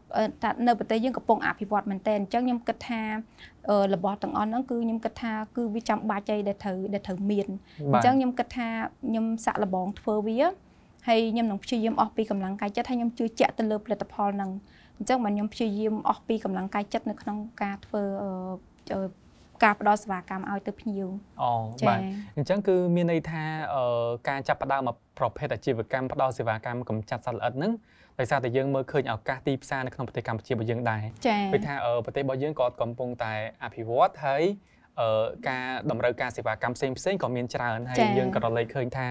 [0.68, 3.02] នៅប្រទេសយើងកំពុងអភិវឌ្ឍមែនតើអញ្ចឹងខ្ញុំគិតថា
[3.94, 7.48] របស់ទាំងអស់ហ្នឹងគឺខ្ញុំគិតថាគឺវាចាំបាច់អីដែលត្រូវដែលត្រូវមាន
[7.94, 8.68] អញ្ចឹងខ្ញុំគិតថា
[9.08, 10.42] ខ្ញុំសាក់លបងធ្វើវា
[11.08, 14.52] ហើយខ្ញុំនឹងព្យាយាមអស់ពីកម្លាំងកាយចិត្តហើយខ្ញុំជឿជាក់ទៅលើផលិតផលហ្នឹង
[14.98, 18.04] អញ្ចឹងបើខ្ញុំព្យាយាមអស់ពីកម្លាំងកាយចិត្តនៅក្នុងការធ្វើ
[19.64, 21.08] ការផ្ដល់សេវាកម្មឲ្យទៅភ្ញៀវ
[21.42, 21.52] អូ
[21.88, 22.00] បាទ
[22.38, 23.44] អញ្ចឹងគឺមានន័យថា
[24.30, 27.74] ការចាប់ផ្ដើមមកប្រភេទអាជីវកម្មផ្ដល់សេវាកម្មកម្ចាត់សត្វល្អិតហ្នឹង
[28.20, 31.04] ដោយសារតែយើងមើលឃើញឱកាសទីផ្សារនៅក្នុងប្រទេសកម្ពុជារបស់យើងដែរ
[31.52, 33.34] ព្រោះថាប្រទេសរបស់យើងក៏កំពុងតែ
[33.64, 34.44] អភិវឌ្ឍហើយ
[35.50, 39.06] ការតម្រូវការសេវាកម្មផ្សេងផ្សេងក៏មានច្រើនហើយយើងក៏រលែកឃើញថា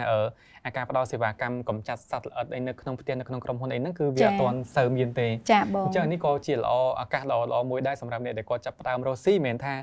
[0.67, 9.75] អាការផ្ដល់សេវាកម្មកម្ចាត់សត្វល្អិតអីនៅក្នុងផ្ទះនៅក្នុងក្រុមហ៊ុនអីហ្នឹងគឺវាអត់ទាន់សូវមានទេចាបងអញ្ចឹងនេះក៏ជាល្អឱកាសល្អល្អមួយដែរសម្រាប់អ្នកដែលគាត់ចាប់ផ្ដើមរស់ស៊ីមិនមែនថា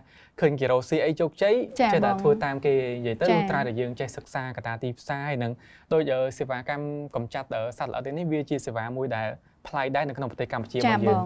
[0.42, 5.52] ឃើញគេរស់ស៊ីអីជោគជ័យចេះតែធ្វើតាមគេនិយាយទៅត្រាតែយើងចេះសិក្សាកត្តាទីផ្សារហើយនឹង
[5.94, 9.28] ដូចសេវាកម្មកម្ចាត់សត្វល្អិតនេះវាជាសេវាមួយដែល
[9.68, 11.24] ប្លែកដែរនៅក្នុងប្រទេសកម្ពុជារបស់យើង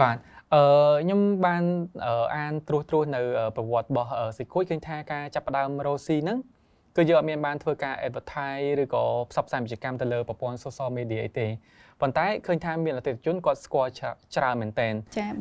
[0.00, 0.16] បាទ
[0.54, 0.62] អឺ
[1.02, 1.64] ខ្ញុំបាន
[2.36, 3.20] អានត្រួសត្រាសនៅ
[3.56, 6.38] ប្រវត្តិរបស់ស៊ីខូចឃើញថាការចាប់ផ្ដើមរស់ស៊ីហ្នឹង
[6.96, 11.48] គឺយើងអត់មានបានធ្វើការ advertise ឬក៏ផ្សព្វផ្សាយពាណិជ្ជកម្មទៅលើប្រព័ន្ធ social media អីទេ
[12.00, 13.90] ប៉ុន្តែឃើញថាមានអតិថិជនគាត់ស្គាល់
[14.36, 14.88] ច្រើនមែនតើ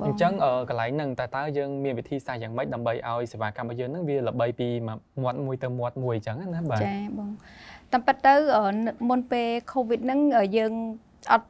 [0.05, 0.33] អញ្ចឹង
[0.69, 4.69] កន្លែងហ្នឹងតើតើយើងមានវិធីសាស្ត្រយ៉ាងម៉េចដើម្បីឲ្យសេវាកម្មរបស់យើងហ្នឹងវាល្បីពី
[5.23, 7.29] មាត់មួយទៅមាត់មួយអញ្ចឹងណាបាទចាបង
[7.93, 8.35] តាមពិតទៅ
[9.09, 10.19] មុនពេល covid ហ្នឹង
[10.57, 10.73] យើង
[11.31, 11.47] អត់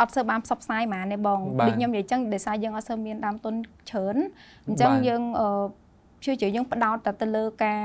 [0.00, 3.54] អត់សូវបានផ្សព្វផ្សាយហ្មងទេបងដូចខ្ញុំនិយាយចឹងដោយសារយើងអត់សូវមានដើមទុន
[3.90, 4.16] ច្រើន
[4.66, 5.22] អញ្ចឹងយើង
[6.24, 7.82] ជឿជាយើងផ្ដោតតែទៅលើការ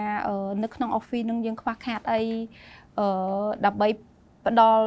[0.63, 2.21] នៅក្នុង office នឹងយើងខ្វះខាតអី
[2.99, 3.07] អឺ
[3.65, 3.87] ដើម្បី
[4.47, 4.85] ផ្ដល់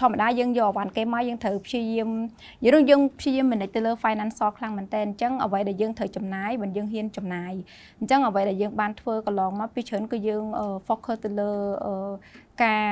[0.00, 2.10] ធម្មតាយើងយកអវ៉ាន់គេមកយើងត្រូវព្យាយាម
[2.64, 7.52] យើងយើងព្យាយាម manage ទៅលើ financial ខ្លាំងមែនតើអញ្ចឹងអ្វីដែលយើងត្រូវចំណាយបើយើងហ៊ានចំណាយ
[7.98, 10.44] អញ្ចឹងអ្វីដែលយើងបានធ្វើកន្លងមកពីច្រើនគឺយើង
[10.86, 11.50] focus ទៅលើ
[12.62, 12.84] ការ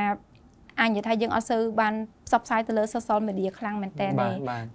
[0.80, 1.94] អញនិយាយថាយើងអត់សូវបាន
[2.26, 4.26] ផ្សព្វផ្សាយទៅលើ social media ខ្លាំងមែនតើទេ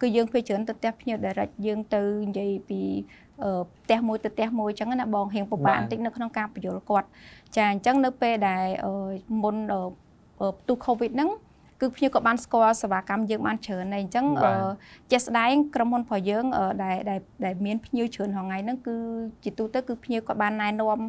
[0.01, 2.81] គឺយើងពេលច្រើនទៅផ្ទះភ្ញៀវ direct យើងទៅនិយាយពី
[3.83, 7.07] ផ្ទះមួយទៅផ្ទះមួយអញ្ចឹងណាបងរៀងពិបាកបន្តិចនៅក្នុងការបញ្យល់គាត់
[7.55, 8.65] ចាអញ្ចឹងនៅពេលដែល
[9.43, 9.55] មុន
[10.59, 11.29] ផ្ទុះ covid ហ្នឹង
[11.83, 14.25] គឺភ្ញៀវក៏បានស្គាល់សេវាកម្មយើងបានច្រើនដែរអញ្ចឹង
[15.11, 16.45] ជាក់ស្ដែងក្រុមហ៊ុនរបស់យើង
[16.83, 16.95] ដែល
[17.45, 18.95] ដែលមានភ្ញៀវច្រើនថ្ងៃហ្នឹងគឺ
[19.43, 20.99] ជាទូទៅគឺភ្ញៀវក៏បានណែនាំ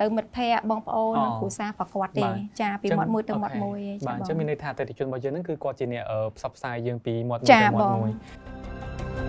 [0.00, 2.24] ទៅមិត្តភ័ក្តិបងប្អូននិងគ្រួសារប្រកបទេ
[2.60, 6.02] ចាពីមាត់មួយទៅមាត់មួយចាបងបាទអញ្ចឹងមានន័យថាអតិថិជនរបស់យើងហ្នឹងគឺគាត់ជាអ្នក
[6.36, 8.12] ផ្សព្វផ្សាយយើងពីមាត់មួយទៅមាត់មួយ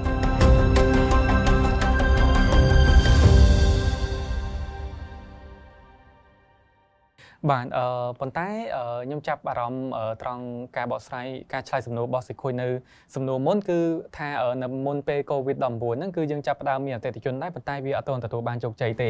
[0.08, 0.17] បា
[7.64, 7.86] ទអឺ
[8.20, 8.48] ប៉ុន្តែ
[9.06, 9.90] ខ្ញុំចាប់អារម្មណ៍
[10.22, 10.44] ត្រង់
[10.78, 12.68] ការបកស្រាយការឆ្លើយសំណួររបស់សិខុយនៅ
[13.16, 13.80] សំណួរមុនគឺ
[14.18, 14.30] ថា
[14.64, 15.64] នៅមុនពេល COVID-19
[15.98, 19.10] ហ្នឹងគឺយើងចាប់ផ្ដើមមានអតិថិជនដែរប៉ុន្តែវាអត់ទាន់ទទួលបានជោគជ័យទេ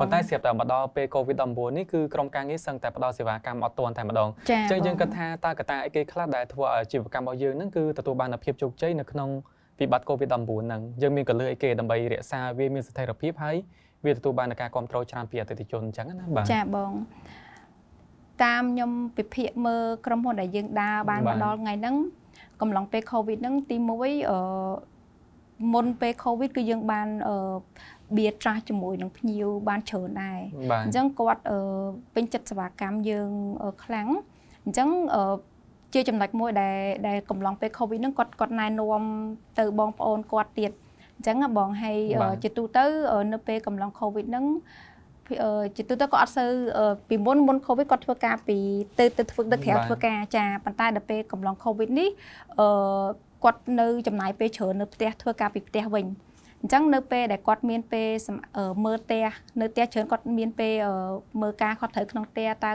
[0.00, 9.30] ប៉ុន្តែស្រាប់តែមកដល់ពេល COVID-19 នេះគឺក្រុមការងារសឹងតែផ្ដល់សេវាកម្មអត់ទាន់តែម្ដងអញ្ចឹងយើងគិតថាតើកត្តាអីគេខ្លះដែលធ្វើឲ្យអាជីវកម្មរបស់យើងហ្នឹងគឺទទួលបានភាពជោគជ័យនៅក្នុង
[9.80, 10.34] វិបត្តិ COVID-19
[10.66, 13.56] ហ្នឹងយើងមានកលឹះអីគេដើម្បីរក្សាវាមានស្ថិរភាពហើយ
[14.04, 16.92] វាទទួលបានការគ្រប់គ្រងច្រើនពីអតិថិជនអញ្ចឹងណាបាទចាបង
[18.42, 21.96] តាមខ្ញុំពិភាក្សាមើលក្រុមហ៊ុនដែលយើងដើរបានមកដល់ថ្ងៃហ្នឹង
[22.60, 23.90] កំឡុងពេល Covid ហ្នឹងទី1
[24.30, 24.38] អឺ
[25.74, 27.36] មុនពេល Covid គឺយើងបានអឺ
[28.16, 30.40] បៀត្រាស់ជាមួយនឹងភ្ញៀវបានច្រើនដែរ
[30.84, 31.42] អញ្ចឹងគាត់
[32.14, 33.30] ពេញចិត្តសេវាកម្មយើង
[33.84, 34.08] ខ្លាំង
[34.64, 34.88] អញ្ចឹង
[35.94, 36.76] ជាចំណុចមួយដែល
[37.08, 39.02] ដែលកំឡុងពេល Covid ហ្នឹងគាត់គាត់ណែនាំ
[39.58, 40.72] ទៅបងប្អូនគាត់ទៀត
[41.16, 41.98] អញ្ចឹងបងហើយ
[42.42, 42.84] ជាទូទៅ
[43.32, 44.44] នៅពេលកំឡុង Covid ហ្នឹង
[45.76, 46.50] ជាទូទៅក៏អត់សូវ
[47.08, 48.58] ពីមុនមុន Covid គាត់ធ្វើការពី
[48.98, 52.08] ទៅទៅធ្វើទៅក្រៅធ្វើការចាប៉ុន្តែដល់ពេលកំឡុង Covid នេះ
[52.60, 52.68] អឺ
[53.44, 56.06] គាត់នៅចំណាយពេលច្រើននៅផ្ទះធ្វើការពីផ្ទះវិញ
[56.60, 58.08] អញ្ចឹងនៅពេលដែលគាត់មានពេល
[58.84, 59.26] មើលផ្ទះ
[59.60, 60.74] នៅផ្ទះច្រើនគាត់មានពេល
[61.40, 62.72] មើលការគាត់ត្រូវក្នុងផ្ទះតើ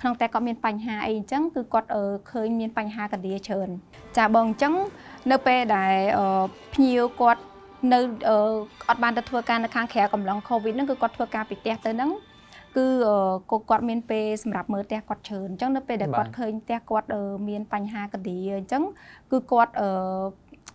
[0.00, 1.88] ក្នុងផ្ទះគាត់មានបញ្ហាអីអញ្ចឹងគឺគាត់
[2.30, 3.68] ឃើញមានបញ្ហាកណ្ដៀច្រើន
[4.16, 4.74] ចាបងអញ្ចឹង
[5.30, 5.94] នៅពេលដែល
[6.74, 7.42] ភ្ញៀវគាត់
[7.92, 7.98] នៅ
[8.88, 12.10] អត់បានទៅធ្វើការនៅខាងក្រៅកំឡុង Covid ហ្នឹងគឺគាត់ធ្វើការពីផ្ទះទៅហ្នឹង
[12.76, 12.86] គឺ
[13.70, 17.06] គាត់មានពេលសម្រាប់មើលផ្ទះគាត់ច្រើនអញ្ចឹងនៅពេលដែលគាត់ឃើញផ្ទះគាត់
[17.48, 18.82] មានបញ្ហាកឌីអញ្ចឹង
[19.32, 19.72] គឺគាត់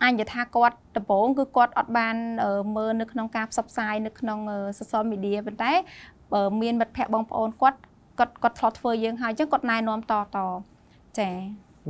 [0.03, 2.15] អញថាគាត់ដំបូងគឺគាត់អត់បាន
[2.75, 4.39] មើលនៅក្នុងការផ្សព្វផ្សាយនៅក្នុង
[4.79, 5.71] social media ប៉ុន្តែ
[6.61, 7.79] មានមិត្តភ័ក្តិបងប្អូនគាត់
[8.19, 10.37] គាត់គាត់ធ្លាប់ធ្វើយើងហើយអញ្ចឹងគាត់ណែនាំតត
[11.19, 11.29] ចា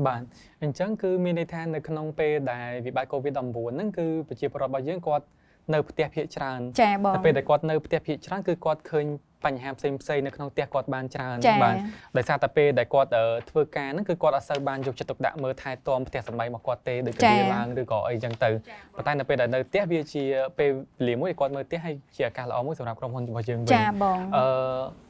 [0.08, 0.22] បាទ
[0.64, 3.38] អញ្ចឹងគឺមានន័យថានៅក្នុងពេលដែលវិបត្តិ COVID-19
[3.76, 5.26] ហ្នឹងគឺប្រជាពលរដ្ឋរបស់យើងគាត់
[5.74, 9.06] នៅផ្ទះភាគច្រើនចាបងតែពេលដែលគាត់នៅផ្ទះភាគច្រើនគឺគាត់ឃើញ
[9.46, 11.76] បញ្ហាផ្សេងផ្សេងនៅក្នុងផ្ទះគាត់បានច្រើនបាទ
[12.18, 13.10] ដោយសារតែពេលដែលគាត់
[13.50, 18.50] ធ្វើការហ្នឹងគឺគាត់អត់សូវបានយកចិត្តទុកដាក់មើលថែទាំផ្ទះសម្បែងរបស់គាត់ទេដូចកាលឡើងឬក៏អីចឹងទៅ
[18.96, 20.24] ប៉ុន្តែនៅពេលដែលនៅផ្ទះវាជា
[20.60, 24.46] ពេលវេលាមួយគាត់មើលផ្ទះហើយជាឱកាសល្អមួយសម្រាប់ក្រុមហ៊ុនរបស់យើងវិញចាបងអឺ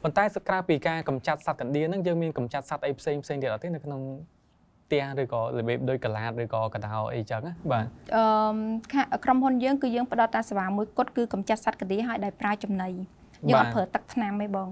[0.02, 4.00] ប៉ុន្តែក្រៅពីការកម្ចាត់សត្វកណ្ដៀរហ្នឹងយើងមានកម្ចាត់សត្វអីផ្សេងផ្សេងទៀតអត់ទេនៅក្នុង
[4.90, 12.90] ផ្ទះឬក៏របៀបដូចកឡាតឬក៏កដោអីចឹងណាបាទអឺក្រុមហ៊ុនយើងគឺយើងផ្ដល់តាសេវាមួយគត់គឺកម្ចាត់សត្វកណ្ដៀរឲ្យដោយប្រើចំណី
[13.48, 14.68] យើងអត់ប្រើទឹកថ្នាំទេបង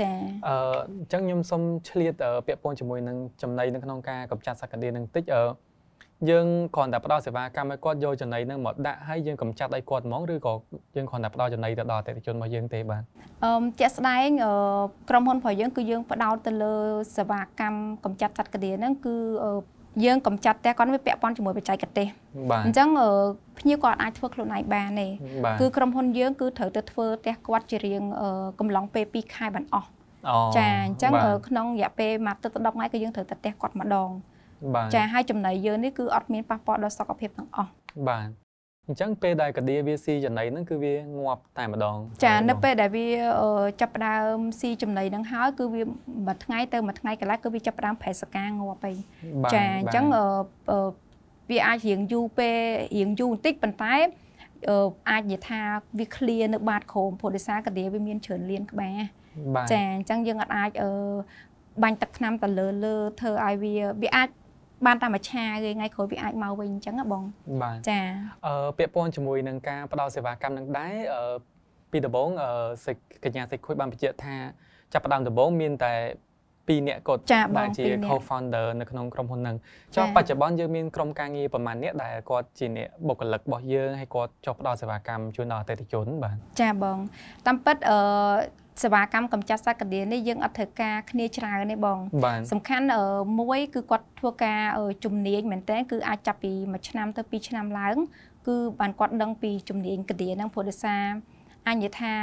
[0.00, 0.12] ចា
[0.48, 0.54] អឺ
[0.98, 2.14] អញ្ចឹងខ្ញុំសូមឆ្លៀត
[2.46, 5.42] ពាក់ព័ន្ធជាមួយនឹងចំណីនៅក្នុងការកម្ចាត់សត្វកណ្ដៀរនឹងតិចអឺ
[6.28, 10.52] យើងគ្រាន់តែផ្ដល់សេវាកម្មឲ្យគាត់យកចំណីនឹងមកដាក់ហើយយើងកម្ចាត់ឲ្យគាត់ហ្មងឬក៏
[10.96, 13.02] យើងគ្រាន់តែផ្ដល់ចំណីទៅដល់អតិថិជនរបស់យើងទេបាទ
[13.44, 14.28] អឺជាក់ស្ដែង
[15.08, 16.74] ក្រុមហ៊ុនរបស់យើងគឺយើងផ្ដោតទៅលើ
[17.16, 19.16] សេវាកម្មកម្ចាត់សត្វកណ្ដៀរហ្នឹងគឺ
[20.04, 22.06] យើងកំចាត់តែគាត់វាពាក់ព័ន្ធជាមួយបច្ចេកទេស
[22.66, 22.88] អញ្ចឹង
[23.58, 25.08] ភ្ញៀវគាត់អាចធ្វើខ្លួនឯងបានទេ
[25.60, 28.02] គឺក្រុមហ៊ុនយើងគឺត្រូវទៅធ្វើផ្ទះគាត់ជារៀង
[28.60, 29.88] កំឡុងពេល2ខែបានអស់
[30.56, 31.12] ចាអញ្ចឹង
[31.48, 34.10] ក្នុងរយៈពេលមួយទឹកទៅ10ថ្ងៃគឺយើងត្រូវទៅផ្ទះគាត់ម្ដង
[34.94, 37.70] ចាហើយចំណីយើងនេះគឺអត់មានប៉ះពាល់ដល់សុខភាពទាំងអស់
[38.08, 38.28] បាទ
[38.86, 40.94] អញ្ចឹងពេលដែលកាឌៀវាស៊ីចំណីហ្នឹងគឺវា
[41.24, 43.08] ងាប់តែម្ដងចានៅពេលដែលវា
[43.80, 45.82] ចាប់ផ្ដើមស៊ីចំណីហ្នឹងហើយគឺវា
[46.26, 48.92] មួយថ្ងៃទៅមួយថ្ងៃកន្លះគឺវាចាប់ផ្ដើមប្រេសកាងាប់ទៅ
[49.54, 50.04] ចាអញ្ចឹង
[51.50, 52.58] វាអាចរៀងយូរពេល
[52.96, 53.94] រៀងយូរបន្តិចប៉ុន្តែ
[55.10, 55.60] អាចនិយាយថា
[55.98, 59.00] វាឃ្លានៅបាតក្រោមព្រោះដោយសារកាឌៀវាមានច្រើនលៀនក្បាល
[59.72, 60.70] ចាអញ្ចឹងយើងអាច
[61.82, 64.28] បាញ់ទឹកថ្នាំទៅលើលើធ្វើឲ្យវាវាអាច
[64.86, 67.22] បានតែមួយឆាគេថ្ងៃក្រោយវាអាចមកវិញអញ្ចឹងហ៎បង
[67.62, 68.00] បាទចា
[68.46, 71.34] អឺពាក់ព័ន្ធជាមួយនឹងការផ្ដល់សេវាកម្មនឹងដែរអឺ
[71.92, 72.50] ពីដំបូងអឺ
[72.84, 74.36] សេចកញ្ញាសេចខួយបានបញ្ជាក់ថា
[74.92, 75.94] ចាប់ផ្ដើមដំបូងមានតែ
[76.72, 77.22] 2នាក់គាត់
[77.58, 79.56] ដែលជា co-founder នៅក្នុងក្រុមហ៊ុនហ្នឹង
[79.96, 86.98] ចុះបច្ចុប្បន្នយើងមានក្រុមការងារប្រមាណអ្នកដែលគាត់ជាអ្នកបុគ្គលិករបស់យើងហើយគាត់ចុះផ្ដល់សេវាកម្មជូនដល់អតិថិជនបាទចាបង
[87.46, 87.98] តាមពិតអឺ
[88.82, 91.98] សេវាកម្មកម្ចាត់សត្វកណ្ដៀរនេះយើងអត់ត្រូវការគ្នាច្រើនទេបង
[92.52, 92.86] សំខាន់
[93.40, 94.60] មួយគឺគាត់ធ្វើការ
[95.04, 97.96] ជំនាញមែនតើគឺអាចចាប់ពី1ឆ្នាំទៅ2ឆ្នាំឡើង
[98.46, 101.04] គឺបានគាត់ដឹងពីជំនាញកណ្ដៀរហ្នឹងព្រោះដោយសារ
[101.68, 102.14] អញ្ញថា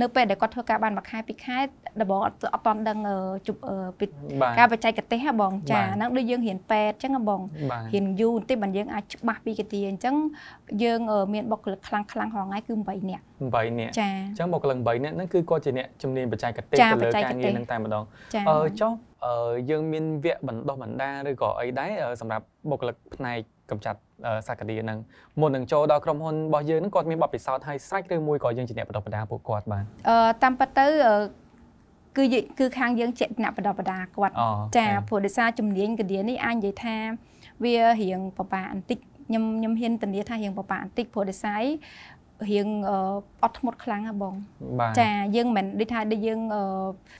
[0.00, 1.58] នៅពេលដែលគាត់ធ្វើការបានមួយខែពីរខែ
[2.00, 2.98] ដំបងអត់អត់តន់ដឹង
[3.46, 3.60] ជប់
[3.98, 4.04] ពី
[4.58, 7.40] ការបច្ចេកទេសហ៎បងចាហ្នឹងដូចយើងរៀនពេទ្យអញ្ចឹងហ៎បង
[7.94, 10.14] រៀនយូរបន្តិចបានយើងអាចច្បាស់ពីកាទាអញ្ចឹង
[10.82, 11.00] យើង
[11.34, 18.04] មានបុគ្គលិកខ្លាំងខ្លាំងរងថ្ងៃគឺ8នាក់8នាក់ចាអញ្ចឹងបុគ្គលិក8នាក់ហ្នឹងគឺគាត់ជាអ្នកជំនាញបច្ចេកទេសទៅលើការងារហ្នឹងតែម្ដង
[18.50, 18.92] អឺចុះ
[19.70, 23.38] យើងមានវគ្គបណ្ដុះបណ្ដាលឬក៏អីដែរសម្រាប់បុគ្គលិកផ្នែក
[23.74, 23.98] កម្ចាត់
[24.46, 24.98] សាកាឌីហ្នឹង
[25.40, 30.86] មុននឹងចូលដល់ក្រុមហ៊ុនរបស់យើងហ្នឹងគាត់មានបទពិសោធន៍ហើយស្រេចឬមួយក៏យើងជាអ្នកបណ្ដុះបណ្ដាលពួកគាត់បានអឺតាមពិតទៅ
[32.16, 32.24] គឺ
[32.58, 34.34] គឺខាងយើងជាអ្នកបណ្ដុះបណ្ដាលគាត់
[34.76, 36.96] ចាព្រោះដោយសារជំនាញកាឌីនេះអាចនិយាយថា
[37.64, 41.62] វារៀងបបាបន្តិចខ្ញុំខ្ញុំហ៊ានធានាថារៀងបបាបន្តិចព្រោះដោយសារ
[42.50, 42.68] រៀង
[43.42, 44.34] អត់ធ្មត់ខ្លាំងហ៎បង
[45.00, 46.40] ចាយើងមិនដូចថាដូចយើង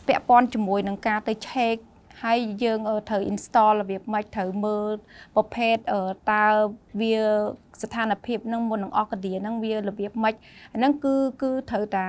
[0.09, 1.77] ពាក់ព័ន្ធជាមួយនឹងការទៅ check
[2.23, 4.93] ហើយយើងត្រូវ install របៀបម៉េចត្រូវមើល
[5.37, 5.77] ប្រភេទ
[6.33, 6.45] តើ
[7.01, 7.17] វា
[7.83, 10.35] ស្ថានភាពនឹងមុននឹងអស់កាឌីហ្នឹងវារបៀបម៉េច
[10.77, 12.07] ហ្នឹងគឺគឺត្រូវតា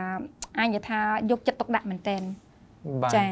[0.59, 0.99] អញថា
[1.31, 2.17] យកចិត្តទុកដាក់មែនតើ
[3.15, 3.25] ចា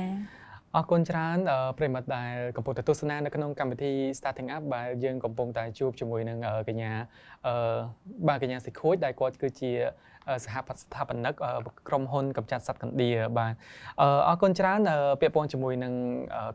[0.77, 1.37] អរគុណច្រើន
[1.77, 6.37] ប្រិមត្តដែលកំពុងតែទស្សនានៅក្នុងកម្មវិធី Starting Up បាទយើងកំពុងតែជួបជាមួយនឹង
[6.69, 6.91] កញ្ញា
[7.47, 7.77] អឺ
[8.27, 9.71] បាទកញ្ញាសិខួយដែលគាត់គឺជា
[10.45, 11.33] សហស្ថាបនិក
[11.87, 13.53] ក្រុមហ៊ុនកម្ចាត់សត្វកណ្ដៀបាទ
[14.27, 14.79] អរគុណច្រើន
[15.21, 15.93] ពាក់ព័ន្ធជាមួយនឹង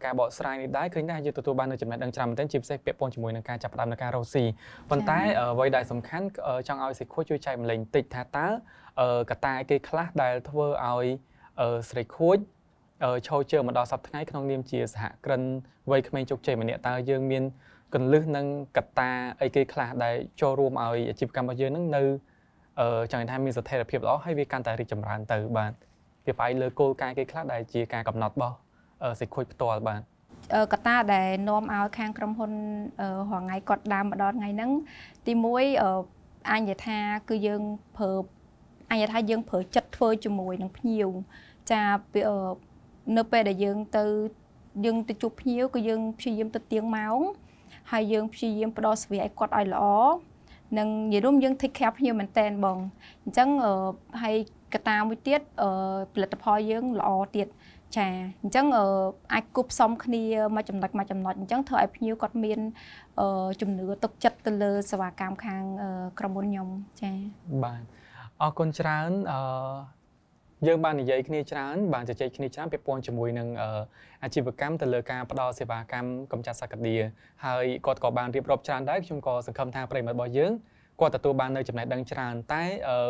[0.05, 4.45] ការបកស្រាយនេះដែរឃើញថាយើងទទួលបាននូវចំណេះដឹងច្រើនមែនទែនជាពិសេសពាក់ព័ន្ធជាមួយនឹងការចាប់ផ្ដើមនៃការរកស៊ី
[4.91, 6.27] ប៉ុន្តែអ្វីដែលសំខាន់
[6.69, 8.47] ចង់ឲ្យសិខួយជួយចែកម្លែងបន្តិចថាតើ
[9.31, 11.07] កត្តាអីគេខ្លះដែលធ្វើឲ្យ
[11.91, 12.39] ស្រីខួយ
[13.27, 15.43] ឈរជើងមកដល់សប្តាហ៍ថ្ងៃក្នុងនាមជាសហគ្រិន
[15.91, 17.43] វ័យក្មេងជោគជ័យម្នាក់តើយើងមាន
[17.95, 22.03] កលឹះនិងកត្តាអីគេខ្លះដែលចូលរួមឲ្យអាជីវកម្មរបស់យើងនឹងនៅ
[22.81, 25.73] អឺចង់ថាមានស្ថិរភាពល្អហើយវាកាន់តែរីកចម្រើនទៅបាទ
[26.27, 28.57] វាផ្អែកលើគោលការណ៍គេខ្លះដែលជាការកំណត់របស់
[29.21, 30.01] សេចក្ដីផ្ទាល់បាទ
[30.73, 32.53] កត្តាដែលនាំឲ្យខាងក្រុមហ៊ុន
[33.33, 34.71] រងថ្ងៃគាត់ដើមម្ដងថ្ងៃហ្នឹង
[35.27, 35.33] ទី
[35.95, 37.63] 1អញនិយាយថាគឺយើង
[37.97, 38.11] ប្រើ
[38.91, 41.09] អញនិយាយថាយើងប្រើចិត្តធ្វើជាមួយនឹងភ្ញៀវ
[41.71, 41.83] ចា
[43.17, 44.05] នៅពេលដែលយើងទៅ
[44.85, 47.21] យើងទៅជួបភ្ញៀវគឺយើងព្យាយាមទៅទៀងម៉ោង
[47.93, 49.85] ហើយយើងព្យាយាមផ្ដល់សេវាឲ្យគាត់ឲ្យល្អ
[50.79, 52.79] និងនិយាយរួមយើង take care ភ្ញៀវមែនតែនបង
[53.25, 53.49] អញ្ចឹង
[54.23, 54.37] ហើយ
[54.75, 55.41] កត្តាមួយទៀត
[56.15, 57.49] ផលិតផលយើងល្អទៀត
[57.97, 58.07] ចា
[58.43, 58.67] អញ្ចឹង
[59.33, 60.23] អាចគប់ផ្សំគ្នា
[60.55, 62.61] មួយចំណុចមួយចំណុចអញ្ចឹងធ្វើឲ្យភ្ញៀវគាត់មាន
[63.61, 65.63] ជំនឿទុកចិត្តទៅលើសេវាកម្មខាង
[66.19, 66.69] ក្រុមហ៊ុនខ្ញុំ
[67.01, 67.13] ចា
[67.65, 67.83] បាទ
[68.41, 69.41] អរគុណច្រើនអឺ
[70.67, 73.49] យើងបាននិយាយគ្នាច្រើនបានជជែកគ្នាច្រើនពាក់ព័ន្ធជាមួយនឹង
[74.23, 76.97] អាជីវកម្មទៅលើការផ្ដល់សេវាកម្មកម្ចាត់សក្តា
[77.45, 80.53] ហើយគាត់ក៏បានរៀបរាប់ច្រើនដែរខ្ញុំក៏សង្ឃឹមថាប្រិមត្តរបស់យើង
[81.01, 82.63] គាត់ទទួលបាននៅចំណេះដឹងច្រើនតែ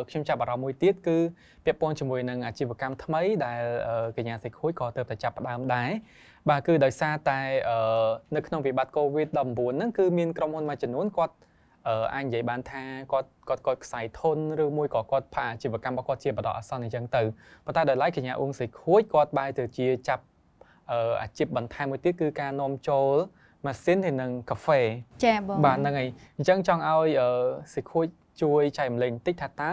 [0.08, 1.18] ខ្ញុំចាប់អារម្មណ៍មួយទៀតគឺ
[1.64, 3.62] ពាក់ព័ន្ធជាមួយនឹងអាជីវកម្មថ្មីដែល
[4.16, 5.90] កញ្ញាសេខួយក៏ទៅតែចាប់ផ្ដើមដែរ
[6.48, 7.40] បាទគឺដោយសារតែ
[8.36, 11.34] នៅក្នុងវិបត្តិ COVID-19 ហ្នឹងគឺមានក្រុមហ៊ុនមួយចំនួនគាត់
[12.14, 17.22] អាចនិយាយបានថាគាត់គាត់គាត់ខ្សែធនឬមួយក៏គាត់ផាអាជីវកម្មរបស់គាត់ជាបដអសន្នអញ្ចឹងទៅ
[17.64, 20.22] ប៉ុន្តែដោយឡែកកញ្ញាអ៊ុងសៃខួយគាត់បែរទៅជាចាប់
[21.22, 23.14] អាជីពបន្ថែមមួយទៀតគឺការនាំចូល
[23.66, 24.80] ម៉ាស៊ីនហើយនឹងកាហ្វេ
[25.24, 27.08] ចាបងបាទហ្នឹងហើយអញ្ចឹងចង់ឲ្យ
[27.74, 28.04] សេខួយ
[28.42, 29.70] ជួយចែកម្លែងបន្តិចថាតើ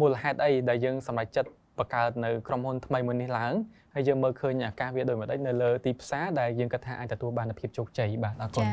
[0.00, 3.54] មូលហេតុអីដែលយើងសម្រេចចិត្តបង្កើតនៅក្រុមហ៊ុនថ្មីមួយនេះឡើង
[3.94, 8.70] ហើយយើងមើលឃើញឱកាសវាដូចម្ដេចនៅលើទីផ្សារដែលយើងគិតថាអាចទទួលបានភាពជោគជ័យបាទអរគុណចា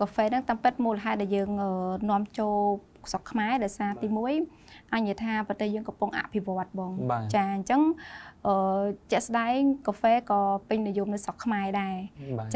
[0.00, 1.50] កាហ្វេហ្នឹងតាមពិតមូលហេតុដែលយើង
[2.10, 2.56] នាំចូល
[3.12, 4.08] ស្រុកខ្មែរដោយសារទី
[4.50, 6.92] 1អញ្ញថាប្រទេសយើងកំពុងអភិវឌ្ឍបង
[7.34, 7.82] ចាអញ្ចឹង
[8.46, 11.96] អឺជាក់ស្ដែងកាហ្វេក៏ពេញនិយមនៅស្រុកខ្មែរដែរ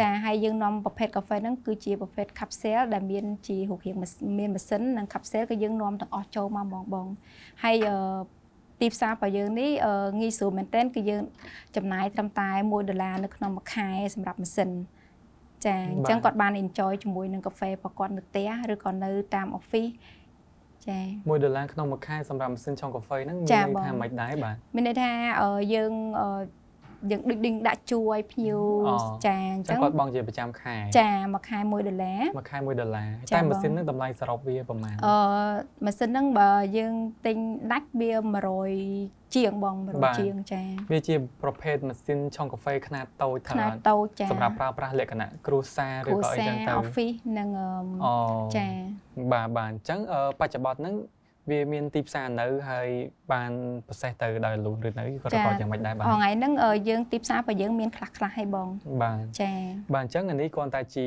[0.00, 3.96] ចាហើយយើងនាំប្រភេទកាហ្វេហ្នឹងគឺជាប្រភេទ capsule ដែលមានជារូបរាង
[4.38, 7.06] មានម៉ាស៊ីននិង capsule ក៏យើងនាំទាំងអស់ចូលមកបងបង
[7.62, 7.96] ហើយអឺ
[8.80, 9.70] ទីផ្សាររបស់យើងនេះ
[10.20, 11.22] ងាយស្រួលមែនទែនគឺយើង
[11.76, 14.70] ចំណាយត្រឹមតែ1ដុល្លារនៅក្នុងមួយខែសម្រាប់ម៉ាស៊ីន
[15.64, 19.92] ចាអញ្ចឹងគាត់បាន enjoy ជាមួយនឹងកាហ្វេរបស់គាត់នៅផ្ទះឬក៏នៅតាម office
[20.86, 25.12] ចា1ដុល្លារក្នុងមួយខែសម្រាប់ម៉ាស៊ីនឆុងកាហ្វេហ្នឹងមានន័យថាមិនដែរបាទមានន័យថា
[25.74, 25.92] យើង
[27.10, 28.60] យើងដូចដេញដាក់ជួយភ្ញៀវ
[29.26, 35.14] ចាអញ្ចឹងគាត់បងជាប្រចាំខែចាមួយខែ1ដុល្លារមួយខែ1ដុល្លារតែម៉ាស៊ីនហ្នឹងតម្លៃសរុបវាប្រហែលអឺ
[35.84, 36.94] ម៉ាស៊ីនហ្នឹងបើយើង
[37.26, 37.36] ទិញ
[37.72, 38.12] ដាច់វា
[38.74, 47.48] 100ជាងបង100ជាងចាវាជាប្រភេទម៉ាស៊ីនឆុងកាហ្វេខ្នាតតូចខ្នាតតូចចាសម្រាប់ប្រើប្រាស់លក្ខណៈគ្រួសារឬក៏អីចឹងទៅ office និង
[48.56, 48.68] ចា
[49.32, 49.98] បាទបាទអញ្ចឹង
[50.40, 50.94] បច្ចុប្បន្នហ្នឹង
[51.50, 52.88] វាមានទីផ្សារនៅហើយ
[53.32, 53.52] បាន
[53.88, 56.52] ប្រសេសទៅដោយលូនឬនៅក៏ក៏យ៉ាងម៉េចដែរបាទថ្ងៃហ្នឹង
[56.88, 58.68] យើងទីផ្សាររបស់យើងមានខ្លះខ្លះឲ្យបង
[59.02, 59.52] បាទចា
[59.94, 61.06] បាទអញ្ចឹងអានេះគ្រាន់តែជា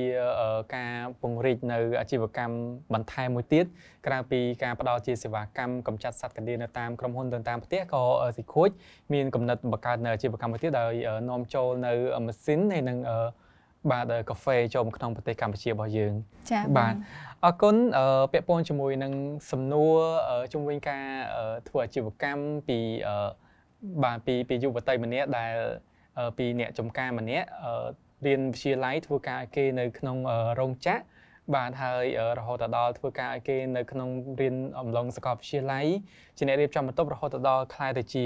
[0.75, 2.55] ការពង្រីកនៅអាជីវកម្ម
[2.93, 3.65] បន្ថែមមួយទៀត
[4.07, 8.03] ក្រៅពីការផ្ដល់ជាសេវាកម្មកម្ចាត់សត្វកណ្ដៀរនៅតាមក្រុមហ៊ុនទៅតាមផ្ទះក៏
[8.35, 8.69] ស៊ីខូច
[9.13, 10.93] មានកំណត់បង្កើតនៅអាជីវកម្មមួយទៀតដោយ
[11.29, 11.93] នាំចូលនៅ
[12.25, 12.97] ម៉ាស៊ីនហើយនឹង
[13.91, 16.13] បាទកាហ្វេចូលក្នុងប្រទេសកម្ពុជារបស់យើង
[16.51, 16.93] ចា៎បាទ
[17.45, 17.75] អរគុណ
[18.31, 19.13] ពាក់ព័ន្ធជាមួយនឹង
[19.51, 19.95] សំណួរ
[20.53, 21.05] ជំវិញការ
[21.67, 22.79] ធ្វើអាជីវកម្មពី
[24.03, 25.53] បាទពីពីយុវតីម្នាក់ដែល
[26.37, 27.47] ពីអ្នកចំការម្នាក់
[28.25, 30.17] រៀនវិទ្យាល័យធ្វើការឲ្យគេនៅក្នុង
[30.59, 31.03] រោងចក្រ
[31.55, 32.05] បាទហើយ
[32.39, 34.09] រហូតដល់ធ្វើការឲ្យគេនៅក្នុង
[34.41, 35.85] រៀនអំឡុងសាកលវិទ្យាល័យ
[36.37, 38.23] ជាអ្នករៀបចំបន្ទប់រហូតដល់ខ្លាយទៅជា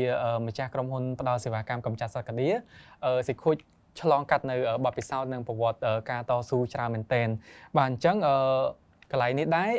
[0.47, 2.49] ម្ចាស់ក្រុមហ៊ុនផ្ដល់សេវាកម្មកម្ចាត់សត្វកាឌា
[3.27, 3.55] សិខូច
[4.01, 4.55] ឆ្លងកាត់នៅ
[4.85, 7.27] បទពិសោធន៍និងប្រវត្តិការតស៊ូច្រើនមែនទែន
[7.77, 8.15] បាទអញ្ចឹង
[9.11, 9.71] កន្លែងនេះដែរ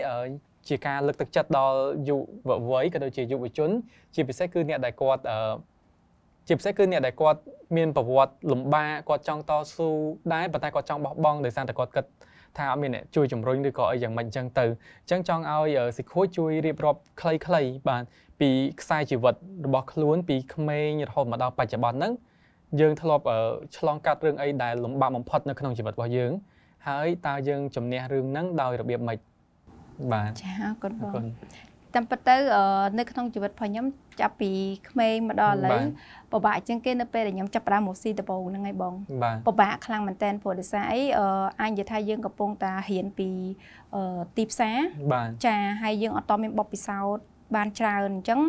[0.69, 1.79] ជាការលើកទឹកចិត្តដល់
[2.09, 3.71] យុវវ័យក៏ដូចជាយុវជន
[4.15, 5.23] ជាពិសេសគឺអ្នកដែលគាត់
[6.49, 7.41] ជាពិសេសគឺអ្នកដែលគាត់
[7.77, 9.89] មានប្រវត្តិលំបាកគាត់ចង់តស៊ូ
[10.33, 12.05] ដែរប៉ុន្តែគាត់ចង់បោះបង់ដោយសារតែគាត់គិត
[12.57, 18.03] ថាអត់មានអ្នកជួយជំរុញឬក៏អីយ៉ាងម៉េចអញ្ចឹងទៅអញ្ចឹងចង់ឲ្យសិខួយជួយរៀបរាប់ខ្លីៗបាទ
[18.41, 18.51] ពី
[18.81, 19.35] ខ្សែជីវិត
[19.67, 22.13] របស់ខ្លួនពីក្មេងរហូតមកដល់បច្ចុប្បន្នហ្នឹង
[22.81, 23.25] យើងធ្លាប់
[23.77, 26.33] ឆ្លងកាត់រឿងអីដែលលំបាកបំផុតនៅក្នុងជីវិតរបស់យើង
[26.89, 29.19] ហើយតើយើងជំនះរឿងហ្នឹងដោយរបៀបម៉េច
[30.13, 31.25] បាទចាអរគុណបង
[31.95, 32.37] តាមពិតទៅ
[32.99, 33.87] នៅក្នុងជីវិតរបស់ខ្ញុំ
[34.21, 34.51] ចាប់ពី
[34.91, 35.83] ក្មេងមកដល់ឥឡូវ
[36.33, 38.95] ពិបាកជាងគេនៅពេលដែលខ្ញុំចាប់ផ្ដើមមកស៊ីដំបូងហ្នឹងឯងបង
[39.47, 41.01] ពិបាកខ្លាំងមែនតើព្រោះដោយសារអី
[41.61, 43.29] អញនិយាយថាយើងកំពុងតែរៀនពី
[44.37, 44.77] ទីផ្សារ
[45.47, 47.23] ចាហើយយើងអត់តមានបបពិសោធន៍
[47.57, 48.41] បានច្រើនអញ្ចឹង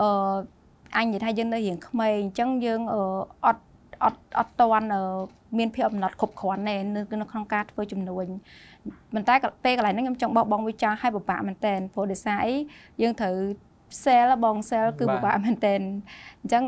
[0.00, 0.08] អឺ
[0.96, 2.80] អញនិយាយថាយើងនៅរៀងក្មេងអញ្ចឹងយើង
[3.46, 3.62] អត់
[4.04, 4.86] អត់អត់តន់
[5.58, 8.26] មានភាពអំណត់គ្រប់គ្រាន់ទេនៅក្នុងការធ្វើចំនួន
[9.14, 12.54] ប៉ុន្តែពេលកន្លែងហ្នឹងខ្ញុំចង់បោះបង់វិចារឲ្យពិបាកមែនតើព្រោះដោយសារអី
[13.02, 13.36] យើងត្រូវ
[14.02, 16.62] sell បង sell គឺពិបាកមែនតើអញ្ចឹង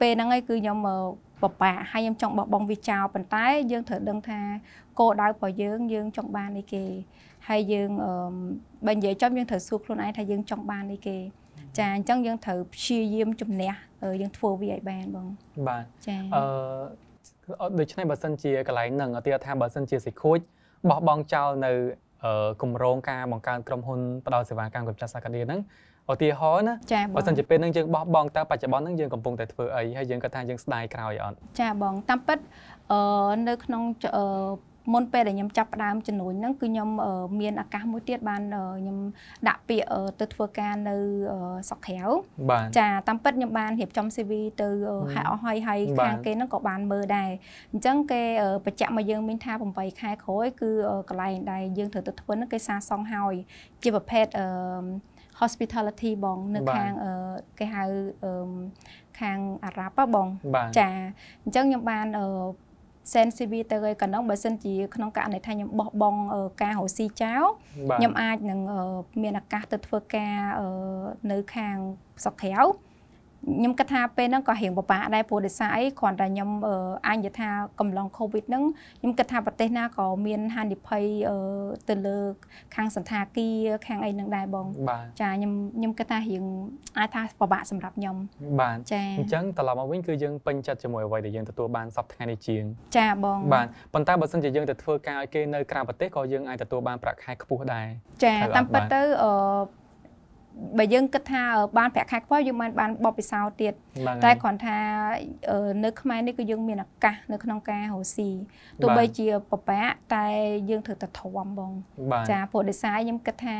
[0.00, 0.78] ពេលហ្នឹងឯងគឺខ្ញុំ
[1.42, 4.40] បបាក់ហើយខ្ញុំចង់បោះបង់វាចោលប៉ុន្តែយើងត្រូវដឹងថា
[4.98, 6.84] គោលដៅរបស់យើងយើងចង់បានអីគេ
[7.48, 7.90] ហើយយើង
[8.86, 11.16] បើនិយាយចំយើងត្រូវសួរខ្លួនឯងថាយើងចង់បានអីគេ
[11.78, 13.72] ចាអញ្ចឹងយើងត្រូវព្យាយាមជំនះ
[14.20, 15.26] យើងធ្វើវាឲ្យបានបង
[15.68, 20.38] បាទចាអឺដូច្នេះបើសិនជាកន្លែងហ្នឹងឧទាហរណ៍ថាបើសិនជាសិខូច
[20.90, 21.72] បោះបង់ចោលនៅ
[22.62, 25.60] គម្រោងការបង្កើនក្រុមហ៊ុនផ្ដល់សេវាកម្មកម្ពុជាសាកាឌីហ្នឹង
[26.12, 26.74] ឧទាហរណ៍ណា
[27.16, 32.38] បើសិនជាពេលហ្នឹងយើងបោះបង់តើបច្ចុប្បន្នហ្នឹងយើងកំពុងតែធ្វើអីហើយយើងគាត់ថាយើងស្ដាយក្រោយអត់ចាបងតាមពិត
[32.92, 33.00] អឺ
[33.48, 33.82] នៅក្នុង
[34.92, 36.88] មុនពេលដែលខ្ញុំចាប់ផ្ដើមជំនួញហ្នឹងគឺខ្ញុំ
[37.40, 38.42] មានឱកាសមួយទៀតបាន
[38.80, 38.98] ខ្ញុំ
[39.48, 39.88] ដាក់ពាក្យ
[40.20, 40.96] ទៅធ្វើការនៅ
[41.68, 42.04] ស្រុកក្រៅ
[42.78, 44.68] ចាតាមពិតខ្ញុំបានរៀបចំ CV ទៅ
[45.14, 47.30] ហៅអស់ហើយហើយខាងគេហ្នឹងក៏បានមើលដែរ
[47.72, 48.22] អញ្ចឹងគេ
[48.64, 50.70] បញ្ជាក់មកយើងមានថា8ខែក្រោយគឺ
[51.08, 53.34] កន្លែងដែលយើងត្រូវទៅធ្វើហ្នឹងគេសាសងហើយ
[53.82, 54.46] ជាប្រភេទអឺ
[55.40, 56.92] hospitality បងនៅខាង
[57.58, 57.84] គេហៅ
[59.20, 60.28] ខាងអារ៉ាប់បង
[60.78, 60.88] ចា
[61.42, 62.06] អញ្ចឹងខ្ញុំបាន
[63.10, 66.20] send CV ទៅឲ្យកណ្ដឹងបើសិនជាក្នុងករណីថាខ្ញុំបោះបង់
[66.62, 67.44] ការរកស៊ីចោល
[67.96, 68.60] ខ្ញុំអាចនឹង
[69.22, 70.36] មានឱកាសទៅធ្វើការ
[71.30, 71.76] នៅខាង
[72.22, 72.62] ស្រុកក្រៅ
[73.42, 76.50] ខ្ញុំគិតថាពេលហ្នឹងក៏រៀងពិបាកដែរព្រោះដោយសារអីគ្រាន់តែខ្ញុំ
[77.08, 77.48] អញនិយាយថា
[77.80, 78.64] កំឡុង Covid ហ្នឹង
[79.00, 81.04] ខ្ញុំគិតថាប្រទេសណាក៏មានហានិភ័យ
[81.88, 82.18] ទៅលើ
[82.74, 84.66] ខាងសន្តាគារខាងអីហ្នឹងដែរបង
[85.20, 86.44] ចាខ្ញុំខ្ញុំគិតថារៀង
[86.98, 88.16] អាចថាពិបាកសម្រាប់ខ្ញុំ
[88.60, 92.62] បាទចាអញ្ចឹងត្រឡប់មកវិញគឺយើងពេញចិត្តជាមួយអ្វីដែលយើងទទួលបានសប្តាហ៍ថ្ងៃនេះជាង
[92.98, 97.86] ចាបងបាទប៉ុន្តែបើសិនជាយើងទៅធ្វើការឲ្យគេនៅក្រៅប្រទេសក៏យើងអាចទទួលបានប្រាក់ខែខ្ពស់ដែរ
[98.24, 99.32] ចាតាមពិតទៅអឺ
[100.78, 101.42] បើយើងគិតថា
[101.78, 103.72] បានប្រាក់ខែខ្ពស់យើងបានបានបបពិសោធន៍ទៀត
[104.24, 104.76] តែគ្រាន់ថា
[105.84, 108.30] នៅខ្មែរនេះគឺយើងមានឱកាសនៅក្នុងការរស់ស៊ី
[108.82, 110.26] ទោះបីជាពិបាកតែ
[110.70, 111.72] យើងត្រូវតែធំបង
[112.30, 113.58] ចាព្រោះដោយសារខ្ញុំគិតថា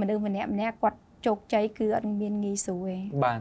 [0.00, 3.40] មនុស្សម្នាក់ម្នាក់គាត់ជោគជ័យគឺអត់មានងាយស្រួលទេបាទ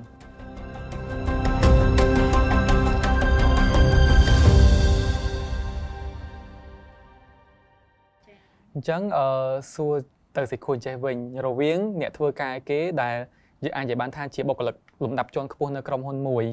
[8.74, 9.28] អញ្ចឹងអឺ
[9.74, 9.96] សួរ
[10.38, 13.16] ទៅសេចក្ដីចេះវិញរវាង អ្នកធ្វើការគេដែល
[13.64, 16.46] យើងអាចនិយាយបានថាជាបុគ្គលិកលំដាប់ជាន់ខ្ពស់នៅក្រុមហ៊ុនមួយ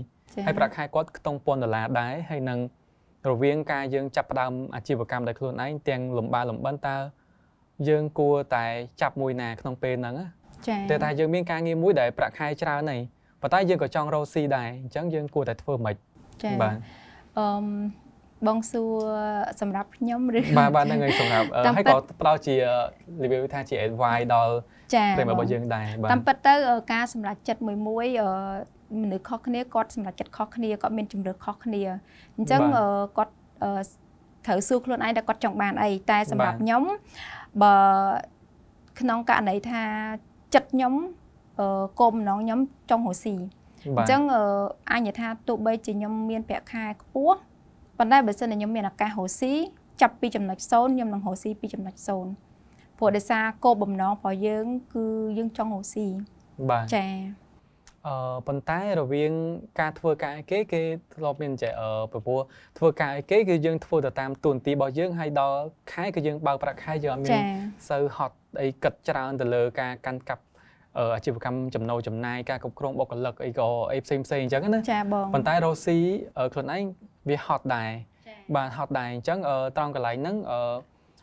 [0.47, 2.59] ហើយប្រាក់ខែគាត់ខ្ទង់ពាន់ដុល្លារដែរហើយនឹង
[3.31, 6.97] រវាងការយើងចាប់ផ្ដើមអាជីវកម្មដោយខ្លួនឯងទាំងលំបាលំបិនតើ
[7.89, 8.67] យើងគួរតែ
[9.01, 10.15] ចាប់មួយណាក្នុងពេលហ្នឹង
[10.69, 13.01] ចា៎តែថាយើងមានការងារមួយដែលប្រាក់ខែច្រើនហើយ
[13.43, 15.97] ប៉ុន្តែយើងក៏ចង់រកស៊ីដែរអញ្ចឹងយើងគួរតែធ្វើម៉េច
[16.43, 16.75] ចា៎បាទ
[17.39, 17.47] អឺ
[18.47, 18.93] បងសួរ
[19.61, 22.55] សម្រាប់ខ្ញុំឬបាទបាទហ្នឹងហើយសម្រាប់ហើយក៏ផ្ដល់ជា
[23.23, 24.55] review ថាជា advice ដល់
[25.19, 26.55] ប្រិមរបស់យើងដែរបាទតាមពិតទៅ
[26.93, 28.07] ការសម្រេចចិត្តមួយមួយ
[29.03, 31.83] មនុស្សខុសគ្នាគាត់សម្រេចចិត្តខុសគ្នាគាត់មានជំរឿខុសគ្នា
[32.37, 32.61] អញ្ចឹង
[33.17, 33.33] គាត់
[34.47, 36.83] ត្រូវសួរខ្លួនឯងថាគាត់ចង់បានអីតែសម្រាប់ខ្ញុំ
[37.63, 37.75] បើ
[39.01, 39.83] ក្នុងករណីថា
[40.55, 40.95] ចិត្តខ្ញុំ
[42.01, 43.35] គោលបំណងខ្ញុំចង់រស់ស៊ី
[43.99, 44.23] អញ្ចឹង
[44.93, 47.39] អញថាទោះបីជាខ្ញុំមានប្រាក់ខែខ្ពស់
[48.01, 49.53] ប៉ុន្តែបើសិនជាខ្ញុំមានឱកាសរស់ស៊ី
[50.01, 51.95] ចាប់ពីចំណុច0ខ្ញុំនឹងរស់ស៊ីពីចំណុច
[52.47, 55.05] 0ព្រោះដោយសារគោលបំណងរបស់យើង គឺ
[55.39, 56.07] យើងចង់រស់ស៊ី
[56.71, 57.07] បាទចា
[58.07, 58.15] អឺ
[58.47, 59.33] ប៉ុន្តែរវាង
[59.81, 60.83] ការធ្វើការអីគេគេ
[61.15, 62.41] ធ្លាប់មានចេះអឺព្រោះ
[62.79, 65.59] ធ្វើការអីគេគឺយើងធ្វើទៅតាមទួនាទីរបស់យើងហើយដល់
[65.93, 67.41] ខែគឺយើងបើកប្រាក់ខែយើងអត់មាន
[67.89, 70.45] សូវហត់អីគិតច្រើនទៅលើការកាន់កាប់
[70.99, 75.99] អាជីវកម្មចំណូលចំណាយការគ្រប់គ្រងបុគ្គលិកអីក៏អីផ្សេងផ្សេងអញ្ចឹងណាចាបងប៉ុន្តែរ៉ូស៊ី
[76.53, 76.85] ខ្លួនឯង
[77.29, 77.91] វាហត់ដែរ
[78.57, 79.39] បាទហត់ដែរអញ្ចឹង
[79.77, 80.37] ត្រង់កន្លែងហ្នឹង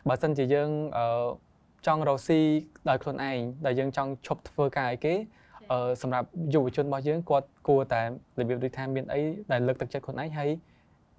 [0.08, 0.70] បើសិនជាយើង
[1.88, 2.40] ចង់រកស៊ី
[2.90, 5.14] ដោយខ្លួនឯងដែលយើងចង់ឈប់ធ្វើការអីគេ
[6.02, 8.08] សម្រាប់យុវជនរបស់យើងគាត់គួរតែរ
[8.48, 10.50] បៀបដូចថាមានអីដែលលើកទឹកចិត្តខ្លួនឯងហើយ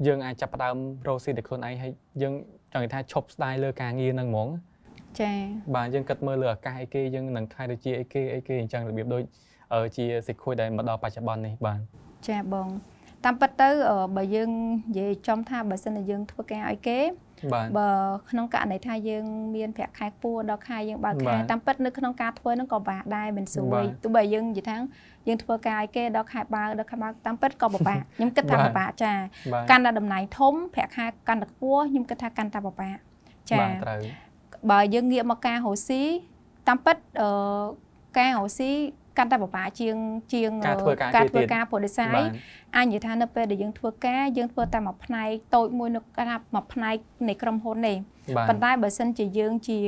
[0.06, 0.76] យើងអាចចាប់ផ្ដើម
[1.08, 2.34] រកស៊ីដោយខ្លួនឯងហើយយើង
[2.72, 4.48] ចង់និយាយថាឈប់ស្ដាយលើការងារហ្នឹងហ្មង
[5.20, 5.32] ចា
[5.74, 9.22] បាទយើងគិតមើលលើអាកាសអីគេយើងនឹងខ្លាយទៅជាអីគេអីគេអញ្ចឹងរបៀបដូច
[9.96, 11.78] ជាសេចក្ដីដែលមកដល់បច្ចុប្បន្ននេះបាទ
[12.28, 12.68] ចាបង
[13.24, 13.68] តាមពិតទៅ
[14.16, 14.50] បើយើង
[14.88, 16.98] និយាយចំថាបើសិនជាយើងធ្វើការឲ្យគេ
[17.78, 17.90] បើ
[18.30, 19.24] ក្នុងករណីថាយើង
[19.56, 24.76] មានប្រាក់ខែខ្ពស់ដល់ខែយើងបើកខែតាមពិតនៅក្នុងការធ្វើហ្នឹងក៏បាក់ដែរមិនស្រួយទោះបីយើងនិយាយថា
[25.28, 29.12] យើងធ្វើការឲ្យគេដល់ខែបើកដល់ខែបើកតាមពិតក៏ពិបាកខ្ញុំគិតថាពិបាកចា
[29.70, 32.96] កាន់តែតំណែងធំប្រាក់ខែកាន់តែខ្ពស់ខ្ញុំគិតថាកាន់តែពិបាក
[33.50, 34.00] ចាត្រូវ
[34.70, 36.02] បើយើងងាកមកការរស់ស៊ី
[36.68, 37.28] តាមពិតអឺ
[38.18, 38.70] ការរស់ស៊ី
[39.18, 39.96] កាន់តែពិបាកជាង
[40.32, 42.20] ជាងការធ្វើការធ្វើការពុទ្ធិសាយ
[42.76, 46.96] អាចនិយាយថានៅពេលដែលយើងធ្វើការយើងធ្វើតែមួយផ្នែកតូចមួយនៅថាមួយផ្នែក
[47.28, 47.94] នៃក្រុមហ៊ុនទេ
[48.48, 49.78] ប៉ុន្តែបើសិនជាយើងជា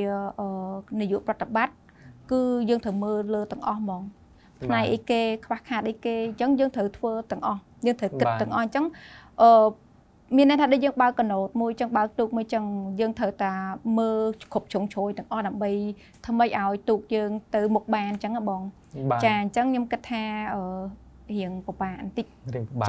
[1.01, 1.75] នាយកប្រតិបត្តិ
[2.31, 4.01] គឺយើងត្រូវមើលលើទាំងអស់ហ្មង
[4.65, 8.85] ផ្នែកអីគេខ្វះខាតអីគេអញ្ចឹងយើងត្រូវធ្វើទាំងអស់យើងត្រូវគិតទាំងអស់អញ្ចឹង
[9.41, 9.49] អឺ
[10.35, 12.63] មានន័យថាដូចយើងបើកកណូតមួយចឹងបើកទូកមួយចឹង
[12.99, 13.53] យើងត្រូវតា
[13.99, 14.21] មើល
[14.53, 15.71] គ្រប់ជ្រុងជ្រោយទាំងអស់ដើម្បី
[16.25, 18.61] ធ្វើម៉េចឲ្យទូកយើងទៅមុខបានចឹងហ៎បង
[19.23, 20.63] ចាអញ្ចឹងខ្ញុំគិតថាអឺ
[21.31, 22.25] រៀងពិបាកបន្តិច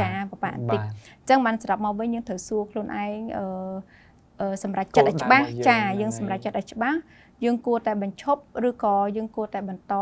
[0.01, 6.99] ចាពិបាកបន្តិចអញ្ចឹងបានស្រាប់មកវិញយើងត្រូវសួរខ្លួនឯងអឺសម្រាប់ចិត្តឲ្យច្បាស់ចាយើងសម្រាប់ចិត្តឲ្យច្បាស់
[7.45, 9.95] យើងគួរតែបញ្ឈប់ឬក៏យើងគួរតែបន្ត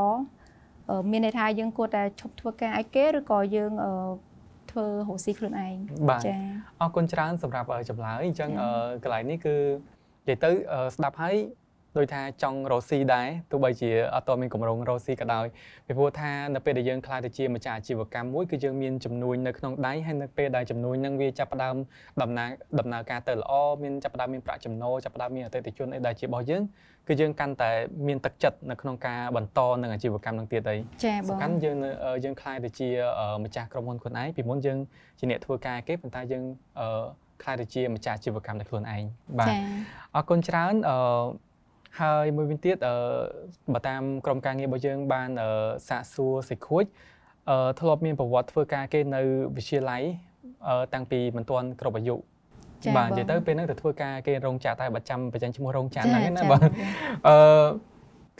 [1.10, 3.72] មានន័យថាយើងគួរតែឈប់ធ្វើការឲ្យគេឬក៏យើង
[4.70, 5.76] ធ្វើរស់ស៊ីខ្លួនឯង
[6.26, 6.36] ចា
[6.80, 8.50] អរគុណច្រើនសម្រាប់ចម្លើយអញ្ចឹង
[9.02, 9.56] កន្លែងនេះគឺ
[10.28, 10.50] និយាយទៅ
[10.94, 11.36] ស្ដាប់ហើយ
[11.96, 15.46] ដោយថាចង់រកស៊ីដែរទោះបីជាអត់តមានកម្រងរកស៊ីក៏ដោយ
[15.86, 21.76] ពីព្រោះថានៅពេលដែលយើងខ្លាចទៅជាម្ចាស់អាជីវកម្មមួយគឺយើងមានចំនួននៅក្នុងដៃហើយនៅពេលដែលចំនួនហ្នឹងវាចាប់ផ្ដើម
[22.22, 26.62] ដំណើរដំណើរការទៅល្អមានចាប់ផ្ដើមមានប្រាក់ចំណូលចាប់ផ្ដើមមានអតិថិជនអីដែលជារបស់យើង
[27.08, 27.70] គឺយើងកាន់តែ
[28.08, 31.76] មានទឹកចិត្តនៅក្នុងការបន្តនឹងអាជីវកម្មនឹងទៀតអីចា៎បងសំខាន់យើង
[32.24, 32.88] យើងខ្លាចទៅជា
[33.44, 34.78] ម្ចាស់ក្រុមហ៊ុនខ្លួនឯងពីមុនយើង
[35.18, 36.44] ជាអ្នកធ្វើការគេប៉ុន្តែយើង
[37.42, 39.02] ខ្លាចទៅជាម្ចាស់អាជីវកម្មនៅខ្លួនឯង
[39.38, 39.48] បាទ
[40.16, 40.96] អរគុណច្រើនអឺ
[41.98, 42.94] ហើយមួយវិញទៀតអឺ
[43.74, 45.30] បើតាមក្រុមការងាររបស់យើងបាន
[45.88, 46.84] សាកសួរសិខួច
[47.50, 49.20] អឺធ្លាប់មានប្រវត្តិធ្វើការគេនៅ
[49.56, 50.02] វិទ្យាល័យ
[50.68, 52.16] អឺតាំងពីមិនទាន់គ្រប់អាយុ
[52.96, 56.60] បាទនិយាយទៅពេលហ្នឹងទៅធ្វើការគេរោងចក្រតែបើចាំបញ្ចេញឈ្មោះរោងចក្រហ្នឹងណាបាទ
[57.28, 57.36] អឺ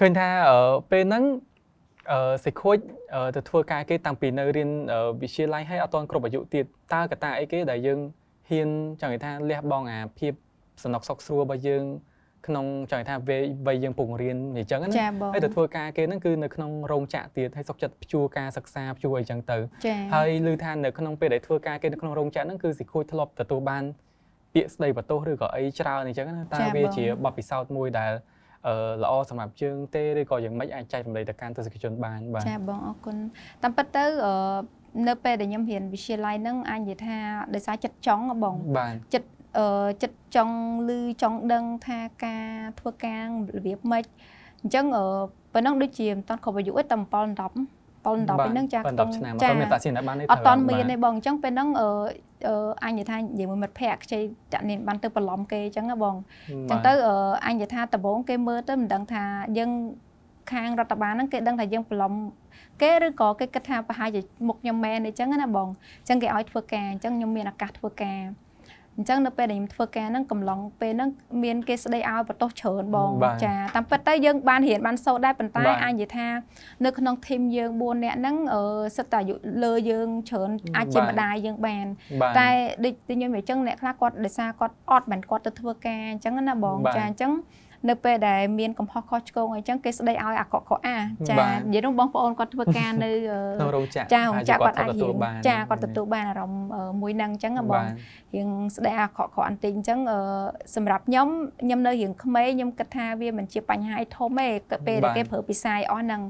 [0.01, 0.29] ឃើញថា
[0.91, 1.25] ពេលហ្នឹង
[2.13, 2.77] អឺសិខូច
[3.37, 4.71] ទៅធ្វើការគេតាំងពីនៅរៀន
[5.21, 7.99] វិទ្យាល័យហើយអត់ទាន់គ្រប់អាយុទៀតតើកត្តាអីគេដែលយើង
[8.51, 8.69] ហ៊ាន
[9.01, 10.33] ចង់និយាយថាលះបង់អាភាព
[10.83, 11.85] សំណុកសុកស្រួលរបស់យើង
[12.47, 14.87] ក្នុងចង់ថាវ័យវ័យយើងពងរៀនអញ្ចឹងណា
[15.35, 19.59] ហើយទៅធ្វើការគេហ្នឹងគឺនៅក្នុងរោងចក្រទៀតហើយសុខចិត្តព្យួរការសិក្សាព្យួរអីចឹងទៅ
[20.15, 23.85] ហើយឮថានៅក្នុងពេលដែលធ្វើការគេនៅក្នុងរោងចក្រហ្នឹងគឺសិខូចធ្លាប់ទទួលបាន
[24.55, 28.13] ពាក្យស្ដីបន្ទោសឬក៏អីច្រើនអញ្ចឹងណាតើវាជាបទពិសោធន៍មួយដែល
[28.67, 33.17] អឺល្អសម្រាប់យើងទេឬក៏យ៉ាងម៉េចអាចចែករំលែកទៅកាន់ទស្សនិកជនបានបាទចាបងអរគុណ
[33.63, 34.35] តាមពិតទៅអឺ
[35.09, 37.17] នៅពេលដែលខ្ញុំរៀនវិទ្យាល័យហ្នឹងអាចនិយាយថា
[37.55, 38.55] ដោយសារចិត្តចង់បង
[39.15, 39.29] ចិត្ត
[39.59, 39.67] អឺ
[40.03, 40.57] ចិត្តចង់
[40.89, 40.91] ឮ
[41.23, 42.49] ចង់ដឹងថាការ
[42.79, 43.27] ធ្វើការ
[43.57, 44.05] របៀបម៉េច
[44.61, 45.05] អញ្ចឹងអឺ
[45.53, 47.51] ប៉ុណ្ណឹងដូចជាមិនតាន់គ្រប់អាយុទេតែ7 10 7
[48.01, 51.89] 10ពេលហ្នឹងចា7ឆ្នាំអត់មានតាក់ស៊ីនបានទេអត់តាន់មានទេបងអញ្ចឹងពេលហ្នឹងអឺ
[52.85, 54.21] អញនិយាយថានិយាយមួយមិត្តភ័ក្ដិខ្ចី
[54.53, 56.15] តាក់នានបានទៅបន្លំគេអញ្ចឹងណាបង
[56.51, 56.93] អញ្ចឹងទៅ
[57.47, 59.23] អញនិយាយថាដំបូងគេមើលទៅមិនដឹងថា
[59.59, 59.71] យើង
[60.53, 62.13] ខាងរដ្ឋបាលហ្នឹងគេដឹងថាយើងបន្លំ
[62.83, 65.69] គេឬក៏គេគិតថាប្រហែលជាមុខខ្ញុំមែនអញ្ចឹងណាបង
[66.01, 68.21] អញ្ចឹងគេឲ្យធ្វើការអញ្ចឹងខ្ញុំមានឱកាសធ្វើការ
[68.97, 71.11] អញ្ចឹងនៅពេលដែលខ្ញុំធ្វើការហ្នឹងកំឡុងពេលហ្នឹង
[71.45, 73.11] មានគេស្ដីឲ្យបន្ទោសច្រើនបង
[73.45, 76.29] ចាតាមពិតទៅយើងបានរៀនបានសូត្រដែរប៉ុន្តែអាចនិយាយថា
[76.85, 78.37] នៅក្នុងធីមយើង4នាក់ហ្នឹង
[78.97, 79.35] សិតតែអាយុ
[79.65, 81.87] លើយើងច្រើនអាចជាម្ដាយយើងបាន
[82.39, 82.49] តែ
[82.85, 87.33] ដូចខ្ញុំនិយាយអញ្ចឹងអ្នកខ្លះគាត់ដោយសារគាត់អត់បានគាត់ទៅធ្វើការអញ្ចឹងណាបងចាអញ្ចឹង
[87.89, 93.11] នៅពេលដែលមានកំហុសខុសឆ្គងអីចឹងគេស្ដីឲ្យអាក្រក់ខុសអាចានិយាយនោះបងប្អូនគាត់ធ្វើការនៅ
[93.59, 95.17] ក្នុងរោងចក្រចារោងចក្រគាត់អាចរៀន
[95.49, 96.67] ចាគាត់ទទួលបានអារម្មណ៍
[97.01, 97.85] មួយហ្នឹងអញ្ចឹងបង
[98.35, 99.99] រៀងស្ដីអាក្រក់ខុសអន្តិចអញ្ចឹង
[100.75, 101.29] សម្រាប់ខ្ញុំ
[101.63, 104.49] ខ្ញុំនៅរៀងក្មេងខ្ញុំគិតថាវាមិនជាបញ្ហាអីធំទេ
[104.87, 106.23] ពេលដែលគេប្រើភាសាអស់ហ្នឹង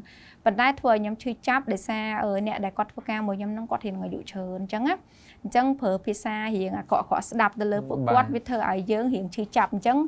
[0.44, 2.06] ប៉ុន្តែធ្វើឲ្យខ្ញុំឈឺចាប់ដោយសារ
[2.46, 4.94] អ្នកដែលគាត់ធ្វើការមួយខ្ញុំហ្នឹងគាត់រៀងអាយុច្រើនអញ្ចឹងណា
[5.42, 9.98] អញ្ចឹងប្រើភាសារៀងអាក្រក់ខុសស្ដាប់ទៅលើពួកគាត់វាធ្វើឲ្យយើងរៀងឈឺចាប់អញ្ចឹង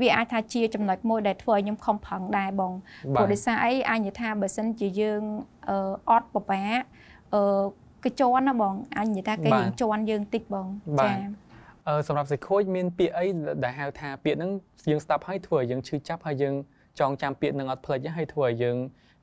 [0.00, 2.72] វាអាចថាជាចំណុចមួយដែលធ្វើឲ្យខ្ញុំខំប្រឹងដែរបង
[3.14, 5.22] ព្រោះដោយសារអីអាចនិយាយថាបើសិនជាយើង
[6.10, 6.80] អត់ពិបាក
[7.34, 7.64] អឺ
[8.04, 10.66] គេជន់ណាបងអញនិយាយថាគេយើងជន់យើងតិចបង
[11.02, 11.12] ចា
[11.88, 13.26] អឺសម្រាប់សិខូចមានពាក្យអី
[13.64, 14.50] ដែលហៅថាពាក្យហ្នឹង
[14.90, 16.54] យើងស្ដាប់ហើយធ្វើឲ្យយើងឈឺចាប់ហើយយើង
[17.00, 18.76] ចងចាំពាក្យហ្នឹងអត់ភ្លេចហើយធ្វើឲ្យយើង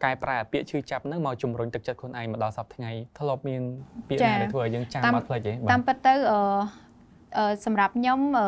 [0.04, 3.62] កែប្រែពាក្យឈឺចាប់ហ្នឹងមកជំរុញទឹកចិត្តខ្លួនឯងមកដល់សប្តាហ៍ថ្ងៃធ្លាប់មាន
[4.08, 8.48] ពាក្យណាដែលធ្វើឲ្យយើងចាំអត់ភ្លេចទេតាមពិតទៅអឺសម្រាប់ខ្ញុំអឺ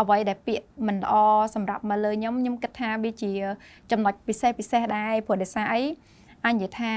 [0.00, 1.14] អ្វីដែលពាក្យមិនល្អ
[1.54, 3.32] សម្រាប់មកលើខ្ញុំខ្ញុំគិតថាវាជា
[3.90, 5.82] ចំណុចពិសេសពិសេសដែរព្រោះដោយសារអី
[6.46, 6.92] អញនិយាយថា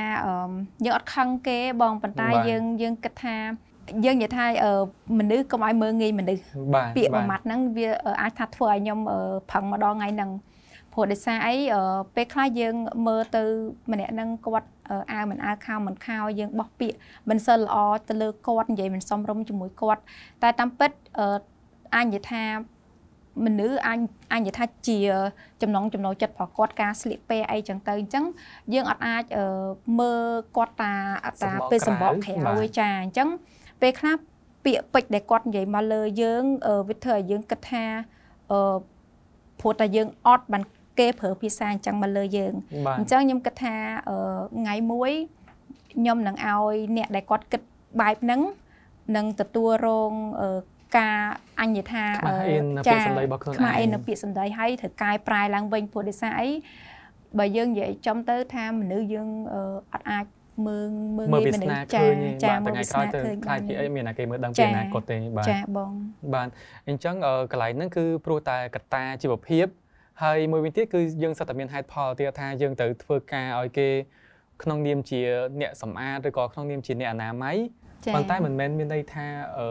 [0.85, 3.35] យើងអត់ខឹងគេបងប៉ុន្តែយើងយើងគិតថា
[4.05, 4.45] យើងនិយាយថា
[5.19, 6.41] មនុស្សកុំឲ្យមើងងាយមនុស្ស
[6.95, 7.87] ពាក្យមួយម៉ាត់ហ្នឹងវា
[8.21, 8.99] អាចថាធ្វើឲ្យខ្ញុំ
[9.51, 10.29] ផឹងម្ដងថ្ងៃហ្នឹង
[10.99, 11.55] ព្រោះដោយសារអី
[12.15, 12.75] ពេលខ្លះយើង
[13.07, 13.43] មើលទៅ
[13.91, 14.69] ម្នាក់ហ្នឹងគាត់
[15.11, 16.97] អាវមិនអាវខោមិនខោយើងបោះពាក្យ
[17.29, 17.77] មិនសិលល្អ
[18.09, 20.01] ទៅលើគាត់និយាយមិនសមរម្យជាមួយគាត់
[20.43, 20.91] តែតាមពិត
[21.95, 22.43] អាចនិយាយថា
[23.45, 23.99] មនុស្សអាច
[24.31, 24.99] អាចនិយាយថាជា
[25.61, 28.25] ចំណងចំណូលចិត្តរបស់គាត់ការស្លៀកពាក់អីចឹងទៅអញ្ចឹង
[28.73, 29.23] យើងអត់អាច
[29.99, 30.23] មើល
[30.57, 30.93] គាត់តា
[31.43, 33.29] តាពេលសម្បកក្រៅចាអញ្ចឹង
[33.81, 34.15] ពេលខ្លះ
[34.65, 36.43] ពាក្យពេចន៍ដែលគាត់និយាយមកលើយើង
[36.87, 37.85] វាធ្វើឲ្យយើងគិតថា
[38.51, 38.77] អឺ
[39.59, 40.63] ព្រោះតែយើងអត់បាន
[40.99, 42.53] គេប្រើភាសាអញ្ចឹងមកលើយើង
[42.99, 43.75] អញ្ចឹងខ្ញុំគិតថា
[44.59, 45.11] ថ្ងៃមួយ
[45.93, 47.61] ខ្ញុំនឹងឲ្យអ្នកដែលគាត់គិត
[48.01, 48.41] បែបហ្នឹង
[49.15, 50.13] នឹងទទួលរង
[50.97, 51.17] ការ
[51.61, 52.03] អញ្ញថា
[52.87, 56.49] ចាពាក្យសម្ដីរបស់ខ្លួនឯងខ្មែរអីនៅពាក្យសម្ដីហើយត្រូវកែប្រែឡើងវិញព្រោះដោយសារអី
[57.39, 59.27] បើយើងនិយាយចំទៅថាមនុស្សយើង
[59.93, 60.25] អត់អាច
[60.67, 62.03] មើងមើងងាយមនុស្សចា
[62.43, 65.91] ចាមើលថ្ងៃក្រោយទៅខ្លាចពីអីមានតែគេមើលដឹងពីអនាគតទេបាទចាបង
[66.35, 66.47] បាទ
[66.87, 67.15] អញ្ចឹង
[67.51, 69.67] កន្លែងហ្នឹងគឺព្រោះតែកត្តាជីវភាព
[70.21, 73.89] ហើយមួយវិញទៀតគឺយើងសិតតែមានហេតុផលទៀតថាយើងត្រូវធ្វើការឲ្យគេ
[74.63, 75.19] ក្នុងនាមជា
[75.61, 77.57] អ្នកសម្អាតឬក៏ក្នុងនាមជាអ្នកអនាម័យ
[78.13, 79.25] ប៉ុន្តែមិនមែនមានន័យថា
[79.57, 79.69] អឺ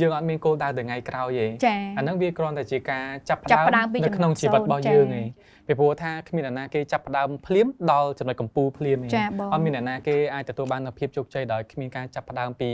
[0.00, 5.26] យើងអត់មានគោលដៅទៅថ្ងៃក្រោយទេអាហ្នឹងវាគ្រាន់តែជាការចាប់ផ្ដើមនៅក្នុងជីវិតរបស់យើងឯង
[5.66, 9.10] ពីព្រោះថាគ្មានអ្នកណាគេចាប់ផ្ដើមភ្លាមដល់ចំណុចកម្ពូលភ្លាមឯង
[9.52, 12.70] អត់មានអ្នកណាគេអាចទទួលបាននូវភាពជោគជ័យដោយគ្មានការចាប់ផ្ដើមពី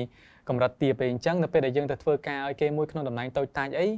[0.48, 3.88] កម្រិតទាបទេអញ្ចឹងនៅពេលដែលយើងទៅធ្វើការឲ្យគេមួយក្នុងតំណែងតូចតាចអី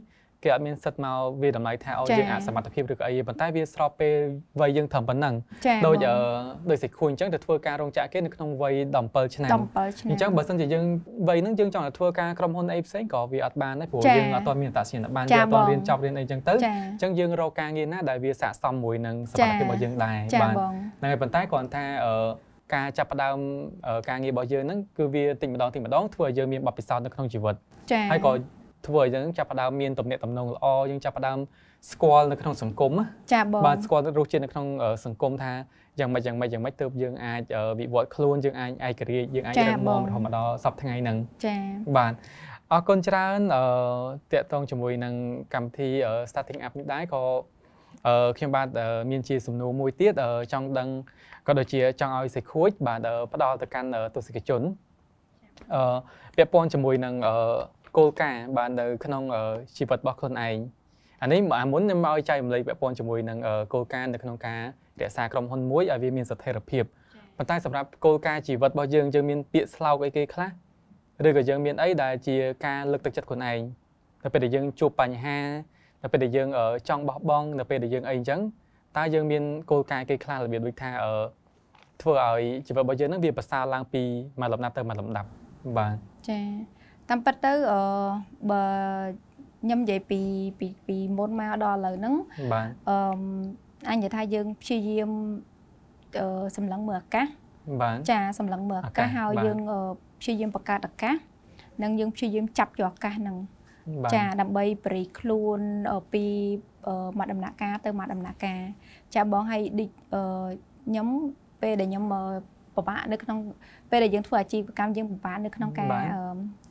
[0.43, 4.15] គេអត់មានសិទ្ធមកវាតម្លៃថាឲ្យយើងអាចសមត្ថភាពឬក៏អីប៉ុន្តែវាស្របពេល
[4.61, 5.35] វ័យយើងត្រឹមប៉ុណ្ណឹង
[5.87, 5.97] ដូច
[6.71, 8.75] ដូចសិខួយអញ្ចឹងទៅធ្វើការរោងចក្រគេនៅក្នុងវ័យ
[9.05, 9.51] 17ឆ្នាំ
[10.11, 10.85] អញ្ចឹងបើសិនជាយើង
[11.29, 21.85] វ័យហ្នឹងយើងចង់ទៅធ្វើការក្រុមហ៊ុនអីផ្សេងក៏វាអត់បានដែរព្រោះយើងអត់ទាន់មានអត្តសញ្ញាណប័ណ្ណយើងអត់ទាន់រៀនចប់រៀនអីអញ្ចឹងទៅអញ្ចឹងយើងរកការងារណាដែលវាស័ក្តិសមមួយនឹងសមត្ថភាពរបស់យើងដែរបាទហ្នឹងហើយប៉ុន្តែគ្រាន់ថា
[22.75, 23.37] ការចាប់ផ្ដើម
[24.09, 27.55] ការងាររបស់យើងហ្នឹងគឺវាតិចម្ដងតិចម្ដងធ្វើឲ្យយើងមានបទពិសោធន៍នៅក្នុងជីវិត
[28.11, 28.33] ហើយក៏
[28.87, 31.39] ធ្វើឲ្យយើងចាប់ផ្ដើមមានទំនាក់ទំនងល្អយើងចាប់ផ្ដើម
[31.93, 32.93] ស្គាល់នៅក្នុងសង្គម
[33.33, 34.67] ចាបងបាទស្គាល់រសជាតិនៅក្នុង
[35.05, 35.53] សង្គមថា
[35.99, 37.43] យ៉ាងម៉េចយ៉ាងម៉េចយ៉ាងម៉េចទើបយើងអាច
[37.81, 41.17] វិវត្តខ្លួនយើងអាចឯករាជ្យយើងអាចរឹងមាំរហូតមកដល់សប្តាហ៍ថ្ងៃហ្នឹង
[41.47, 41.57] ចា
[41.97, 42.13] បាទ
[42.73, 43.63] អរគុណច្រើនអឺ
[44.33, 45.15] តកតងជាមួយនឹង
[45.55, 45.89] កម្មវិធី
[46.31, 47.23] starting up នេះដែរក៏
[48.07, 48.69] អឺខ្ញុំបាទ
[49.11, 50.13] មានជាសំណួរមួយទៀត
[50.53, 50.89] ចង់ដឹង
[51.47, 53.01] ក៏ដូចជាចង់ឲ្យសេខួចបាទ
[53.33, 54.63] ផ្ដល់ទៅកាន់ទស្សនិកជន
[55.75, 55.97] អឺ
[56.37, 57.15] ពាក់ព័ន្ធជាមួយនឹង
[57.97, 59.23] គោលការណ៍បាទនៅក្នុង
[59.77, 60.57] ជីវិតរបស់ខ្លួនឯង
[61.23, 63.39] អានេះអាមុនខ្ញុំមកឲ្យចែករំលែកពាក់ព័ន្ធជាមួយនឹង
[63.73, 64.61] គោលការណ៍នៅក្នុងការ
[65.01, 66.85] រក្សាក្រុមហ៊ុនមួយឲ្យវាមានស្ថិរភាព
[67.37, 70.51] ប៉ុន្តែសម្រាប់គោលការណ៍ជីវិតរបស់យើងយើងមានពាក្យស្លោកអីគេខ្លះ
[71.27, 72.37] ឬក៏យើងមានអីដែលជា
[72.67, 73.61] ការលើកទឹកចិត្តខ្លួនឯង
[74.25, 75.39] នៅពេលដែលយើងជួបបញ្ហា
[76.03, 76.49] នៅពេលដែលយើង
[76.89, 78.41] ចង់បោះបង់នៅពេលដែលយើងអីអញ្ចឹង
[78.97, 80.91] តើយើងមានគោលការណ៍គេខ្លះរបៀបដូចថា
[82.03, 84.03] ធ្វើឲ្យជីវិតរបស់យើងនឹងវាប្រសើរឡើងពី
[84.41, 85.29] មួយលំដាប់ទៅមួយលំដាប់
[85.77, 85.97] បាទ
[86.29, 86.41] ចា
[87.11, 87.81] តាមពិតទៅអឺ
[88.51, 88.63] បើ
[89.63, 90.21] ខ្ញុំនិយាយពី
[90.59, 92.15] ពីពីមុនមកដល់ឥឡូវហ្នឹង
[92.53, 92.97] បាទអឺ
[93.91, 95.11] អញនិយាយថាយើងព្យាយាម
[96.19, 97.27] អឺសម្លឹងមើលអាកាស
[97.81, 99.59] បាទចាសម្លឹងមើលអាកាសហើយយើង
[100.21, 101.15] ព្យាយាមបង្កើតអាកាស
[101.83, 103.37] និងយើងព្យាយាមចាប់យកអាកាសហ្នឹង
[104.15, 105.61] ចាដើម្បីបរិខ្លួន
[106.13, 106.25] ពី
[107.19, 108.63] មកដំណាក់កាលទៅមកដំណាក់កាល
[109.15, 111.09] ចាបងឲ្យឌីខ្ញុំ
[111.63, 112.05] ពេលដែលខ្ញុំ
[112.77, 113.39] ពិបាកនៅក្នុង
[113.91, 115.89] ពេលដែលយើងធ្វើអាជីវកម្មយើងពិបាកនៅក្នុងការ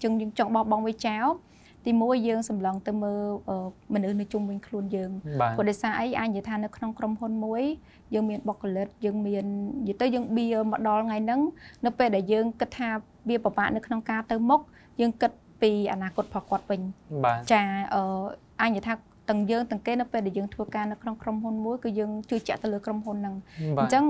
[0.03, 1.27] ជឹងយើងចង់បោះបង់វាចោល
[1.87, 3.23] ទីមួយយើងសម្លឹងទៅមើល
[3.93, 5.11] មនុស្សនៅជុំវិញខ្លួនយើង
[5.57, 7.63] ព្រោះដោយសារអីអាចនិយាយថានៅក្នុងក្រុមហ៊ុនមួយ
[8.13, 9.45] យើងមានបុគ្គលិកយើងមាន
[9.87, 11.41] និយាយទៅយើងបៀមកដល់ថ្ងៃហ្នឹង
[11.85, 12.89] នៅពេលដែលយើងគិតថា
[13.29, 14.61] វាពិបាកនៅក្នុងការទៅមុខ
[15.01, 15.31] យើងគិត
[15.61, 16.81] ពីអនាគតរបស់គាត់វិញ
[17.51, 17.61] ចា
[17.93, 18.01] អឺ
[18.61, 18.93] អាចនិយាយថា
[19.29, 23.35] ទាំងយើងទាំងគេនៅពេលដែលយើងធ្វើការនៅក្នុងក្រុមហ៊ុនមួយគឺយើងជឿជាក់ទៅលើក្រុមហ៊ុនហ្នឹង
[23.79, 24.03] អញ្ចឹង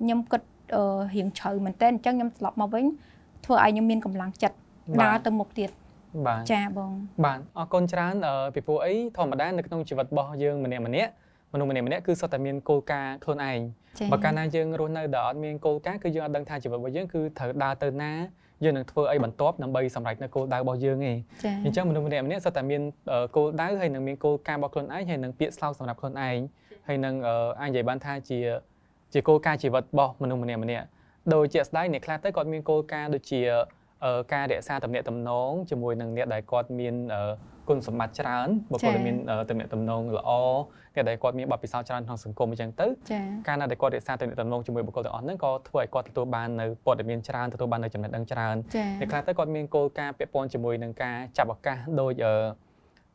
[0.00, 0.42] ខ្ញុំគិត
[1.14, 2.84] រៀងជ្រៅមែនតើអញ្ចឹងខ្ញុំត្រឡប់មកវិញ
[3.44, 4.56] ធ្វើឲ្យខ្ញុំមានកម្លាំងចិត្ត
[5.02, 5.70] ដើរទៅមុខទៀត
[6.26, 6.92] បាទចាបង
[7.24, 8.14] បាទអរគុណច្រើន
[8.54, 11.10] ពីព្រោះអីធម្មតានៅក្នុងជីវិតរបស់យើងម្នាក់ម្នាក់
[11.52, 13.58] មនុស្សម្នាក់ម្នាក់គឺសុទ្ធតែមានគោលការណ៍ខ្លួនឯង
[14.12, 18.12] បើកាលណាយើងរស់នៅដែលអត់មានគោលការណ៍គឺយើងអត់ដឹងថាជីវិតរបស់យើងគឺត្រូវដើរទៅណា
[18.64, 21.18] យើងនឹងធ្វើអីបន្ទាប់ដើម្បីសម្រេចនៅគោលដៅរបស់យើងឯង
[21.64, 22.82] អញ្ចឹងមនុស្សម្នាក់ម្នាក់សុទ្ធតែមាន
[23.36, 26.38] គោលដៅហើយនឹងមានគោលការណ៍របស់ខ្លួនឯងហើយនឹងពាក្យស្លោកសម្រាប់ខ្លួនឯង
[26.88, 27.14] ហើយនឹង
[27.60, 28.38] អាចនិយាយបានថាជា
[29.14, 30.86] ជាគោលការណ៍ជីវិតរបស់មនុស្សម្នាក់ម្នាក់
[31.34, 33.40] ដោយជាក់ស្ដែងអ្នកខ្លះទៅគាត់មានគោលការណ៍ដូចជា
[34.32, 36.94] ការរក្សាទំនាក់ទំនងជាមួយនឹងអ្នកដែលគាត់មាន
[37.68, 39.16] គុណសម្បត្តិច្រើនបុគ្គលដែលមាន
[39.50, 40.30] ទំនាក់ទំនងល្អ
[40.94, 42.86] អ្នកដែលគាត់មានបទពិសោធន៍ច្រើនក្នុងសង្គមអញ្ចឹងទៅ
[43.48, 48.56] ការណាដែលគាត់រក្សាទំនាក់ទំនងជាមួយបុគ្គលទាំងអស់ហ្នឹងក៏ធ្វើឲ្យគាត់ទទួលបាននៅព័ត៌មានច្រើនទទួលបាននៅចំណេះដឹងច្រើន
[49.00, 52.12] អ្នកខ្លះទៅគាត់មានគោលការណ៍ពាក់ព័ន្ធជាមួយនឹងការចាប់ឱកាសដោយ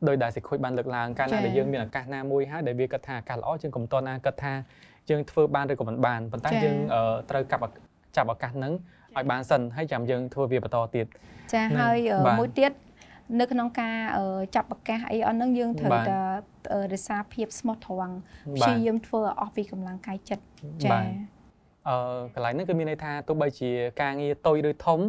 [0.07, 4.53] ដោយដែលសិខូចបានលើកឡើងកាលណាដែលយើងមានឱកាសណាមួយហើយដែលវាគិតថាឱកាសល្អជាងកុំតណាគិតថា
[5.09, 6.77] យើងធ្វើបានឬក៏មិនបានប៉ុន្តែយើង
[7.29, 7.63] ត្រូវកាប់
[8.15, 8.73] ចាប់ឱកាសហ្នឹង
[9.17, 11.05] ឲ្យបានសិនហើយចាំយើងធ្វើវាបន្តទៀត
[11.53, 11.97] ចាហើយ
[12.39, 12.71] មួយទៀត
[13.39, 13.95] នៅក្នុងការ
[14.55, 16.19] ចាប់ប្រកាសអីអស់ហ្នឹងយើងត្រូវតែ
[16.93, 18.15] រក្សាភាពស្មោះត្រង់
[18.55, 20.43] ព្យាយាមធ្វើអស់ពីកម្លាំងកាយចិត្ត
[20.85, 20.97] ចា
[21.89, 21.97] អឺ
[22.33, 23.71] កន្លែងហ្នឹងគឺមានន័យថាទោះបីជា
[24.01, 24.99] ការងារតូចឬធំ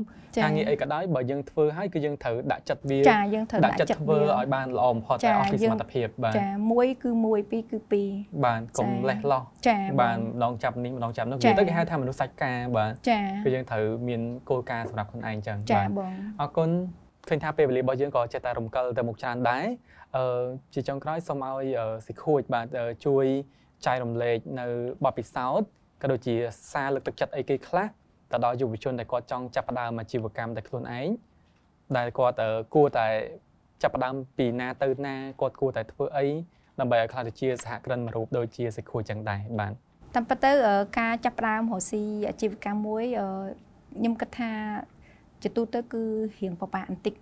[0.42, 8.08] ការងារអីក៏ដោយបើយើងធ្វើហើយគឺយើងត្រូវដាក់ចិត្តវាចាយើងត្រូវដាក់ចិត្តធ្វើឲ្យបានល្អបំផុតតែអស់ពីសមត្ថភាពបាទចាមួយគឺមួយពីរគឺពីរ
[8.44, 9.42] បាទកុំលេះលោះ
[10.00, 12.90] បាទម្ដងចាប់នេះម្ដងចាប់នោះនិយាយទៅគេហៅថាមនុស្សសាច់ការបាទ
[13.44, 14.20] គឺយើងត្រូវមាន
[14.50, 16.70] គោលការណ៍សម្រាប់ខ្លួនឯងចឹងបាទអរគុណ
[17.28, 19.64] ឃើញថាពេលវេលារបស់យើងក៏ចេះតែរំកិលទៅមុខច្រើនដែរ
[20.16, 20.42] អឺ
[20.74, 21.64] ជាចុងក្រោយសូមឲ្យ
[22.06, 22.66] សិខួចបាទ
[23.06, 23.26] ជួយ
[23.86, 24.66] ចែករំលែកនៅ
[25.04, 25.68] បទពិសោធន៍
[26.00, 26.34] ក៏ដូចជា
[26.72, 27.86] សារលើកទឹកចិត្តអីគេខ្លះ
[28.32, 31.08] ទៅដល់យុវជនដែលគាត់ចង់ចាប់ផ្ដើមអាជីវកម្មតែខ្លួនឯង
[31.96, 32.36] ដែលគាត់
[32.74, 33.06] គួរតែ
[33.82, 36.26] ចាប់ផ្ដើមពីណាទៅណាគាត់គួរតែធ្វើអី
[36.80, 39.72] ដើម្បីឲ្យខ្លះទៅជាសហគ្រិនមួយរូបដូចជាសិខួចចឹងដែរបាទ
[40.14, 40.50] តាមពិតទៅ
[40.98, 43.04] ការចាប់ផ្ដើមរកស៊ីអាជីវកម្មមួយ
[43.96, 44.50] ខ្ញុំគិតថា
[45.42, 46.02] ជាទូទៅគឺ
[46.38, 47.14] រៀងពិបាកបន្តិច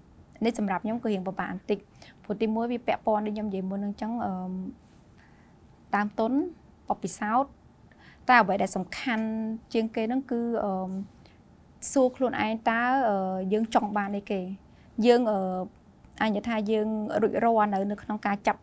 [0.44, 1.78] នេះសម្រាប់ខ្ញុំគឺរៀងពិបាកបន្តិច
[2.24, 4.32] ព្រោះទីមួយវាពាក់ព័ន្ធដូចខ្ញុំនិយាយមុនហ្នឹងអញ្ចឹងអឺ
[5.94, 6.32] តាមទុន
[6.88, 7.52] បបពិសោធន៍
[8.28, 9.26] តែអ្វីដែលសំខាន់
[9.72, 10.90] ជាងគេហ្នឹងគឺអឺ
[11.92, 12.80] សួរខ្លួនឯងតើ
[13.52, 14.40] យើងចង់បានអីគេ
[15.06, 15.38] យើងអឺ
[16.22, 16.88] អញថាយើង
[17.22, 18.60] រួចរាល់នៅនៅក្នុងការចាប់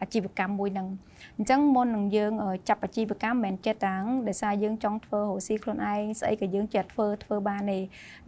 [0.00, 0.88] អាជីវកម្មមួយហ្នឹង
[1.36, 2.32] អញ្ចឹងមុននឹងយើង
[2.68, 7.78] ចាប់អាជីវកម្មមិនមែនចេះតាំងដោយសារយើងចង់ធ្វើរកស៊ីខ្លួនឯងស្អីក៏យើងចេះធ្វើធ្វើបានទេ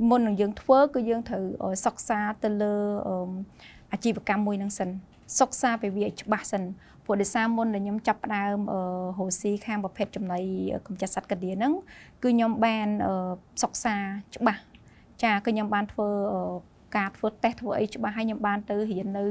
[0.08, 1.44] មុននឹងយើងធ្វើគឺយើងត្រូវ
[1.84, 2.74] សិក្សាទៅលើ
[3.92, 4.88] អាជីវកម្មមួយហ្នឹងសិន
[5.40, 6.62] សិក្សាពីវាឲ្យច្បាស់សិន
[7.04, 8.56] ព្រោះដោយសារមុនដែលខ្ញុំចាប់ផ្ដើម
[9.18, 10.40] រកស៊ីខាងប្រភេទចំណី
[10.86, 11.72] កម្ចាត់សត្វកាឌៀហ្នឹង
[12.22, 12.88] គឺខ្ញុំបាន
[13.62, 13.94] សិក្សា
[14.36, 14.60] ច្បាស់
[15.22, 16.08] ចាគឺខ្ញុំបានធ្វើ
[16.96, 19.24] ការធ្វើតេស្តធ្វើអីច្បាស់ហើយខ្ញុំបានទៅរៀននៅ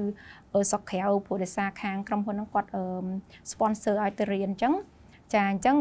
[0.71, 2.69] សុកក្រៅព្រោះដោយសារខាងក្រុមហ៊ុនហ្នឹងគាត់
[3.51, 4.73] sponsor ឲ្យទៅរៀនអញ្ចឹង
[5.33, 5.75] ចាអញ្ចឹង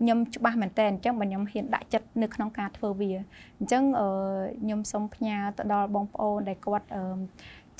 [0.00, 3.10] ខ្ញុំច្បាស់មែនតើអញ្ចឹងបើខ្ញុំហ៊ានដាក់ចិត្តនៅក្នុងការធ្វើវា
[3.58, 3.82] អញ្ចឹង
[4.62, 6.86] ខ្ញុំសូមផ្ញើទៅដល់បងប្អូនដែលគាត់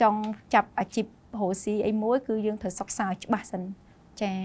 [0.00, 0.20] ចង់
[0.54, 1.06] ចាប់អាជីព
[1.40, 3.62] រកស៊ីអីមួយ គឺយើងត្រូវសិក្សាឲ្យច្បាស់សិន
[4.22, 4.38] ចា៎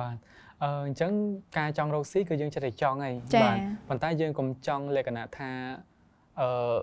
[0.00, 0.16] បាទ
[0.62, 1.12] អឺអញ្ចឹង
[1.58, 3.56] ការចង់រកស៊ីគឺយើងចិត្តតែចង់ហើយបាទ
[3.88, 5.50] ប៉ុន្តែយើងកុំចង់លក្ខណៈថា
[6.40, 6.76] អឺ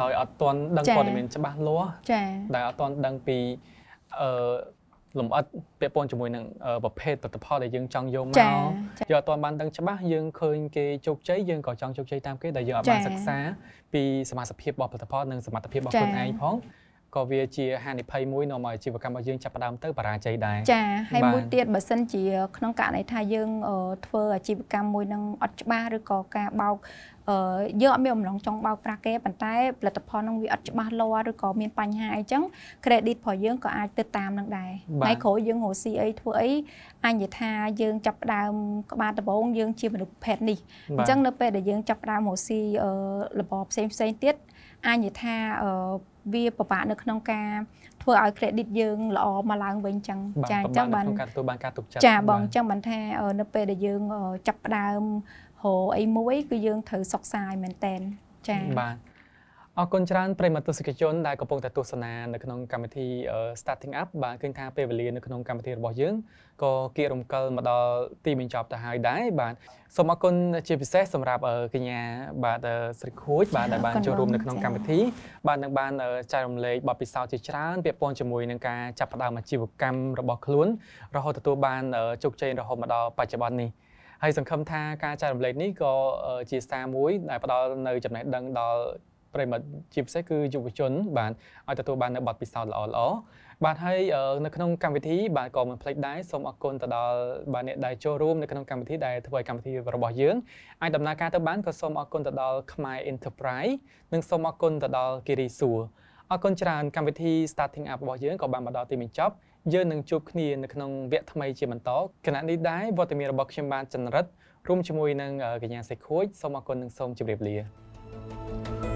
[0.00, 3.38] ដោយអត់ទាន់ដឹងព័ត៌មានច្បាស់លាស់ចា៎ដែលអត់ទាន់ដឹងពី
[4.20, 4.30] អឺ
[5.18, 5.44] លំអិត
[5.80, 6.44] ពាក់ព័ន្ធជាមួយនឹង
[6.84, 13.38] ប្រភេទផលិតផលដែលយើងចង់យកមកយើងអត់ទាន់បានដឹងច្បាស់យើងឃើញគេជោគជ័យយើងក៏ចង់ជោគជ័យតាមគេដែលយើងអត់បានសិក្សា
[13.92, 16.54] ពីសមាសភាពរបស់ផលិតផលនិងសមត្ថភាពរបស់ខ្លួនឯងផង
[17.16, 20.82] ក៏វាជាហានិភ័យមួយនាំឲ្យអាជីវកម្មរបស់យើងចាប់ផ្ដើមទៅបរាជ័យដែរចា
[21.12, 22.22] ហើយមួយទៀតបើសិនជា
[22.56, 23.50] ក្នុងករណីថាយើង
[24.06, 26.76] ធ្វើអាជីវកម្មមួយនឹងអត់ច្បាស់ឬក៏ការបោក
[27.30, 32.42] អឺយើងអត់មានអំឡងចង់បោកប្រាស់គេប៉ុន្តែផលិតផលនឹងវាអត់ច្បាស់លាស់ឬក៏មានបញ្ហាអីចឹង
[32.84, 36.50] credit របស់យើងក៏អាចទៅតាមនឹងដែរថ្ងៃក្រោយយើងរកស៊ីអីធ្វើអី
[37.04, 37.50] អញនិយាយថា
[37.80, 38.52] យើងចាប់ផ្ដើម
[38.92, 40.58] ក្បាលដំបងយើងជាមនុស្សប្រភេទនេះ
[40.98, 42.90] អញ្ចឹងនៅពេលដែលយើងចាប់ផ្ដើមរកស៊ីអឺ
[43.40, 44.36] របបផ្សេងផ្សេងទៀត
[44.86, 45.72] អញនិយាយថាអឺ
[46.32, 47.50] វាពិបាកនៅក្នុងការ
[48.02, 50.18] ធ្វើឲ្យ credit យើងល្អមកឡើងវិញចឹង
[50.50, 52.98] ចាអញ្ចឹងបានការទទួលបានការទុកចិត្តចាបងអញ្ចឹងបានថា
[53.40, 54.02] នៅពេលដែលយើង
[54.46, 55.02] ចាប់ផ្ដើម
[55.62, 58.00] រកអីមួយគឺយើងត្រូវសុខសាយមែនតែន
[58.48, 58.94] ចាបាទ
[59.80, 63.06] អរគុណច្រើនប្រិមត្តទស្សនិកជនដែលកំពុងតែទស្សនានៅក្នុងកម្មវិធី
[63.60, 66.14] Starting Up បាទឃើញថាពេលវេលានៅក្នុងកម្មវិធីរបស់យើង
[66.62, 67.92] ក៏គៀករំកិលមកដល់
[68.24, 69.54] ទីបញ្ចប់ទៅហើយដែរបាទ
[69.96, 70.34] សូមអរគុណ
[70.68, 71.42] ជាពិសេសសម្រាប់
[71.74, 72.00] កញ្ញា
[72.44, 72.66] បាទ
[73.00, 74.98] ស្រីខួចបាទដែលបានចូលរួមនៅក្នុងកម្មវិធី
[75.46, 75.92] បាទនឹងបាន
[76.32, 80.68] ចែករំលែកបទពិសោធន៍ជាច្រើនពាក់ព័ន្ធជាមួយនឹងការចាប់ផ្ដើមអាជីវកម្មរបស់ខ្លួន
[81.16, 81.82] រហូតទទួលបាន
[82.22, 83.70] ជោគជ័យរហូតមកដល់បច្ចុប្បន្ននេះ
[84.22, 85.94] ហើយសង្ឃឹមថាការចែករំលែកនេះក៏
[86.50, 88.82] ជាសារមួយដែលផ្ដល់នៅចំណេះដឹងដល់
[89.34, 89.64] ប្រិមត្ត
[89.94, 91.32] ជាពិសេសគឺយុវជនបាទ
[91.68, 93.00] ឲ្យទទួលបាននៅបទពិសោធន៍ល្អល្អ
[93.64, 94.00] បាទហើយ
[94.44, 97.18] នៅក្នុងកម្មវិធីបាទក៏មិនភ្លេចដែរសូមអរគុណទៅដល់
[97.52, 100.36] បាទអ្នកដែលចូលរួមនៅក្នុងកម្មវិធីដែលធ្វើឲ្យកម្មវិធីរបស់យើង
[100.82, 103.74] អាចដំណើរការទៅបានក៏សូមអរគុណទៅដល់ខ្មែរ Enterprise
[104.12, 105.80] និងសូមអរគុណទៅដល់គិរីសួរ
[106.30, 109.34] អរគុណច្រើនកម្មវិធី Starting Up របស់យើងក៏បានមកដល់ទីបញ្ចប់
[109.72, 111.90] យើងនឹងជួបគ្នានៅក្នុងវគ្គថ្មីជាបន្ត
[112.26, 114.30] គណៈនេះដែរវត្តមានរបស់ខ្ញុំបានចន្ទរិទ្ធ
[114.68, 117.56] រួមជាមួយនឹងកញ្ញាសេខួយសូមអរគុណនិងសូមជម្រាបលា
[118.22, 118.91] thank you